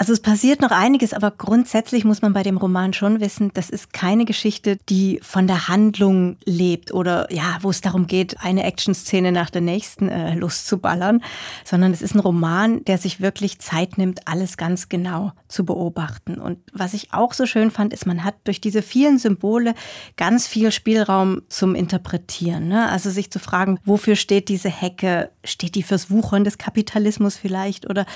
Also 0.00 0.14
es 0.14 0.20
passiert 0.20 0.62
noch 0.62 0.70
einiges, 0.70 1.12
aber 1.12 1.30
grundsätzlich 1.30 2.06
muss 2.06 2.22
man 2.22 2.32
bei 2.32 2.42
dem 2.42 2.56
Roman 2.56 2.94
schon 2.94 3.20
wissen, 3.20 3.50
das 3.52 3.68
ist 3.68 3.92
keine 3.92 4.24
Geschichte, 4.24 4.78
die 4.88 5.20
von 5.22 5.46
der 5.46 5.68
Handlung 5.68 6.38
lebt 6.46 6.94
oder 6.94 7.30
ja, 7.30 7.58
wo 7.60 7.68
es 7.68 7.82
darum 7.82 8.06
geht, 8.06 8.40
eine 8.40 8.64
Actionszene 8.64 9.30
nach 9.30 9.50
der 9.50 9.60
nächsten 9.60 10.08
äh, 10.08 10.36
loszuballern, 10.36 11.22
sondern 11.66 11.92
es 11.92 12.00
ist 12.00 12.14
ein 12.14 12.20
Roman, 12.20 12.82
der 12.86 12.96
sich 12.96 13.20
wirklich 13.20 13.58
Zeit 13.58 13.98
nimmt, 13.98 14.26
alles 14.26 14.56
ganz 14.56 14.88
genau 14.88 15.32
zu 15.48 15.66
beobachten. 15.66 16.38
Und 16.38 16.60
was 16.72 16.94
ich 16.94 17.12
auch 17.12 17.34
so 17.34 17.44
schön 17.44 17.70
fand, 17.70 17.92
ist, 17.92 18.06
man 18.06 18.24
hat 18.24 18.36
durch 18.44 18.62
diese 18.62 18.80
vielen 18.80 19.18
Symbole 19.18 19.74
ganz 20.16 20.46
viel 20.46 20.72
Spielraum 20.72 21.42
zum 21.50 21.74
Interpretieren. 21.74 22.68
Ne? 22.68 22.88
Also 22.88 23.10
sich 23.10 23.30
zu 23.30 23.38
fragen, 23.38 23.78
wofür 23.84 24.16
steht 24.16 24.48
diese 24.48 24.70
Hecke? 24.70 25.30
Steht 25.44 25.74
die 25.74 25.82
fürs 25.82 26.10
Wuchern 26.10 26.44
des 26.44 26.56
Kapitalismus 26.56 27.36
vielleicht 27.36 27.90
oder 27.90 28.06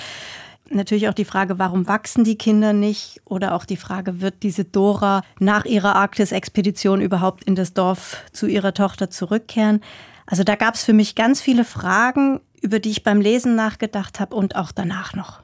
Natürlich 0.70 1.09
auch 1.09 1.14
die 1.14 1.27
Frage, 1.27 1.59
warum 1.59 1.87
wachsen 1.88 2.24
die 2.24 2.38
Kinder 2.38 2.72
nicht? 2.72 3.20
Oder 3.24 3.55
auch 3.55 3.66
die 3.66 3.77
Frage, 3.77 4.20
wird 4.20 4.42
diese 4.42 4.64
Dora 4.64 5.22
nach 5.38 5.66
ihrer 5.66 5.94
Arktis-Expedition 5.96 7.00
überhaupt 7.00 7.44
in 7.44 7.55
das 7.55 7.74
Dorf 7.74 8.22
zu 8.33 8.46
ihrer 8.46 8.72
Tochter 8.72 9.11
zurückkehren? 9.11 9.81
Also 10.27 10.42
da 10.42 10.55
gab 10.57 10.74
es 10.74 10.85
für 10.85 10.94
mich 10.94 11.14
ganz 11.14 11.42
viele 11.42 11.64
Fragen, 11.64 12.40
über 12.62 12.79
die 12.79 12.90
ich 12.90 13.03
beim 13.03 13.20
Lesen 13.20 13.57
nachgedacht 13.57 14.20
habe 14.20 14.35
und 14.35 14.57
auch 14.57 14.72
danach 14.72 15.14
noch. 15.14 15.42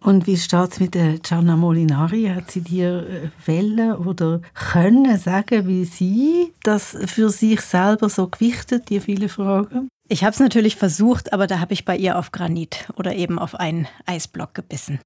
Und 0.00 0.26
wie 0.26 0.36
steht 0.36 0.72
es 0.72 0.80
mit 0.80 0.94
der 0.94 1.18
Gianna 1.18 1.56
Molinari? 1.56 2.30
Hat 2.34 2.50
sie 2.50 2.60
dir 2.60 3.06
äh, 3.08 3.46
Welle 3.46 3.98
oder 3.98 4.40
können 4.54 5.16
sagen, 5.18 5.66
wie 5.66 5.84
sie 5.84 6.52
das 6.62 6.96
für 7.06 7.30
sich 7.30 7.60
selber 7.60 8.08
so 8.08 8.28
gewichtet, 8.28 8.90
die 8.90 9.00
viele 9.00 9.28
Fragen? 9.28 9.88
Ich 10.08 10.22
habe 10.22 10.32
es 10.32 10.38
natürlich 10.40 10.76
versucht, 10.76 11.32
aber 11.32 11.48
da 11.48 11.58
habe 11.58 11.72
ich 11.72 11.84
bei 11.84 11.96
ihr 11.96 12.16
auf 12.16 12.30
Granit 12.30 12.88
oder 12.96 13.14
eben 13.14 13.40
auf 13.40 13.56
einen 13.56 13.88
Eisblock 14.06 14.54
gebissen. 14.54 15.00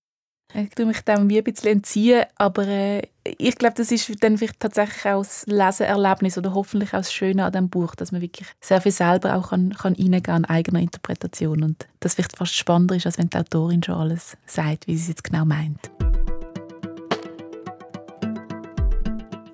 Ich 0.52 0.70
tue 0.70 0.84
mich 0.84 1.00
dem 1.02 1.30
wie 1.30 1.38
ein 1.38 1.44
bisschen 1.44 1.68
entziehen, 1.68 2.24
aber 2.36 2.66
äh, 2.66 3.02
ich 3.24 3.54
glaube, 3.54 3.76
das 3.76 3.92
ist 3.92 4.12
dann 4.22 4.36
vielleicht 4.36 4.58
tatsächlich 4.58 5.06
auch 5.06 5.22
das 5.22 5.46
Leseerlebnis 5.46 6.36
oder 6.36 6.54
hoffentlich 6.54 6.90
auch 6.90 6.98
das 6.98 7.12
Schöne 7.12 7.44
an 7.44 7.52
diesem 7.52 7.70
Buch, 7.70 7.94
dass 7.94 8.10
man 8.10 8.20
wirklich 8.20 8.48
sehr 8.60 8.80
viel 8.80 8.92
selber 8.92 9.36
auch 9.36 9.50
kann, 9.50 9.72
kann 9.72 9.94
reingehen 9.94 10.22
kann, 10.22 10.44
eigener 10.44 10.80
Interpretation 10.80 11.62
und 11.62 11.86
das 12.00 12.14
vielleicht 12.14 12.36
fast 12.36 12.56
spannender 12.56 12.96
ist, 12.96 13.06
als 13.06 13.16
wenn 13.16 13.30
die 13.30 13.38
Autorin 13.38 13.82
schon 13.82 13.94
alles 13.94 14.36
sagt, 14.44 14.86
wie 14.86 14.96
sie 14.96 15.02
es 15.02 15.08
jetzt 15.08 15.24
genau 15.24 15.44
meint. 15.44 15.90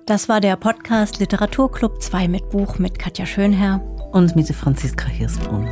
Das 0.07 0.27
war 0.27 0.41
der 0.41 0.55
Podcast 0.55 1.19
Literaturclub 1.19 2.01
2 2.01 2.27
mit 2.27 2.49
Buch 2.49 2.79
mit 2.79 2.97
Katja 2.97 3.25
Schönherr 3.25 3.96
und 4.11 4.35
mit 4.35 4.47
Franziska 4.47 5.07
Hirsbrunn. 5.07 5.67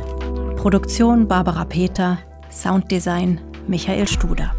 Produktion 0.56 1.28
Barbara 1.28 1.64
Peter, 1.64 2.18
Sounddesign 2.50 3.40
Michael 3.66 4.06
Studer. 4.08 4.52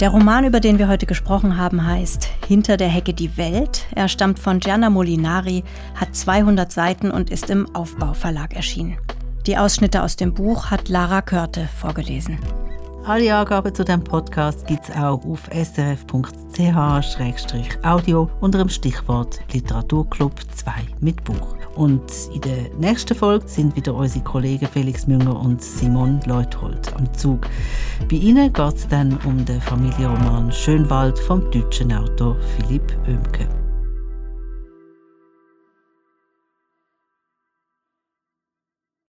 Der 0.00 0.10
Roman, 0.10 0.44
über 0.44 0.60
den 0.60 0.78
wir 0.78 0.88
heute 0.88 1.06
gesprochen 1.06 1.56
haben, 1.56 1.86
heißt 1.86 2.28
Hinter 2.46 2.76
der 2.76 2.88
Hecke 2.88 3.14
die 3.14 3.36
Welt. 3.36 3.86
Er 3.94 4.08
stammt 4.08 4.38
von 4.38 4.58
Gianna 4.58 4.90
Molinari, 4.90 5.62
hat 5.94 6.14
200 6.14 6.70
Seiten 6.72 7.10
und 7.10 7.30
ist 7.30 7.48
im 7.48 7.72
Aufbauverlag 7.74 8.54
erschienen. 8.54 8.98
Die 9.46 9.56
Ausschnitte 9.56 10.02
aus 10.02 10.16
dem 10.16 10.34
Buch 10.34 10.70
hat 10.70 10.88
Lara 10.88 11.22
Körte 11.22 11.68
vorgelesen. 11.76 12.38
Alle 13.06 13.36
Angaben 13.36 13.74
zu 13.74 13.84
diesem 13.84 14.02
Podcast 14.02 14.66
gibt 14.66 14.88
es 14.88 14.96
auch 14.96 15.22
auf 15.24 15.42
srf.ch-audio 15.52 16.70
unter 18.40 18.58
dem 18.58 18.70
Stichwort 18.70 19.40
Literaturclub 19.52 20.32
2 20.54 20.72
mit 21.00 21.22
Buch. 21.22 21.54
Und 21.76 22.02
in 22.32 22.40
der 22.40 22.70
nächsten 22.78 23.14
Folge 23.14 23.48
sind 23.48 23.74
wieder 23.76 23.94
unsere 23.94 24.24
Kollegen 24.24 24.66
Felix 24.66 25.06
Münger 25.06 25.38
und 25.40 25.62
Simon 25.62 26.20
Leuthold 26.26 26.94
am 26.96 27.12
Zug. 27.14 27.48
Bei 28.08 28.16
ihnen 28.16 28.52
geht 28.52 28.74
es 28.74 28.88
dann 28.88 29.18
um 29.24 29.44
den 29.44 29.60
Familienroman 29.60 30.52
Schönwald 30.52 31.18
vom 31.18 31.50
deutschen 31.50 31.92
Autor 31.92 32.36
Philipp 32.56 32.96
Oemke. 33.08 33.63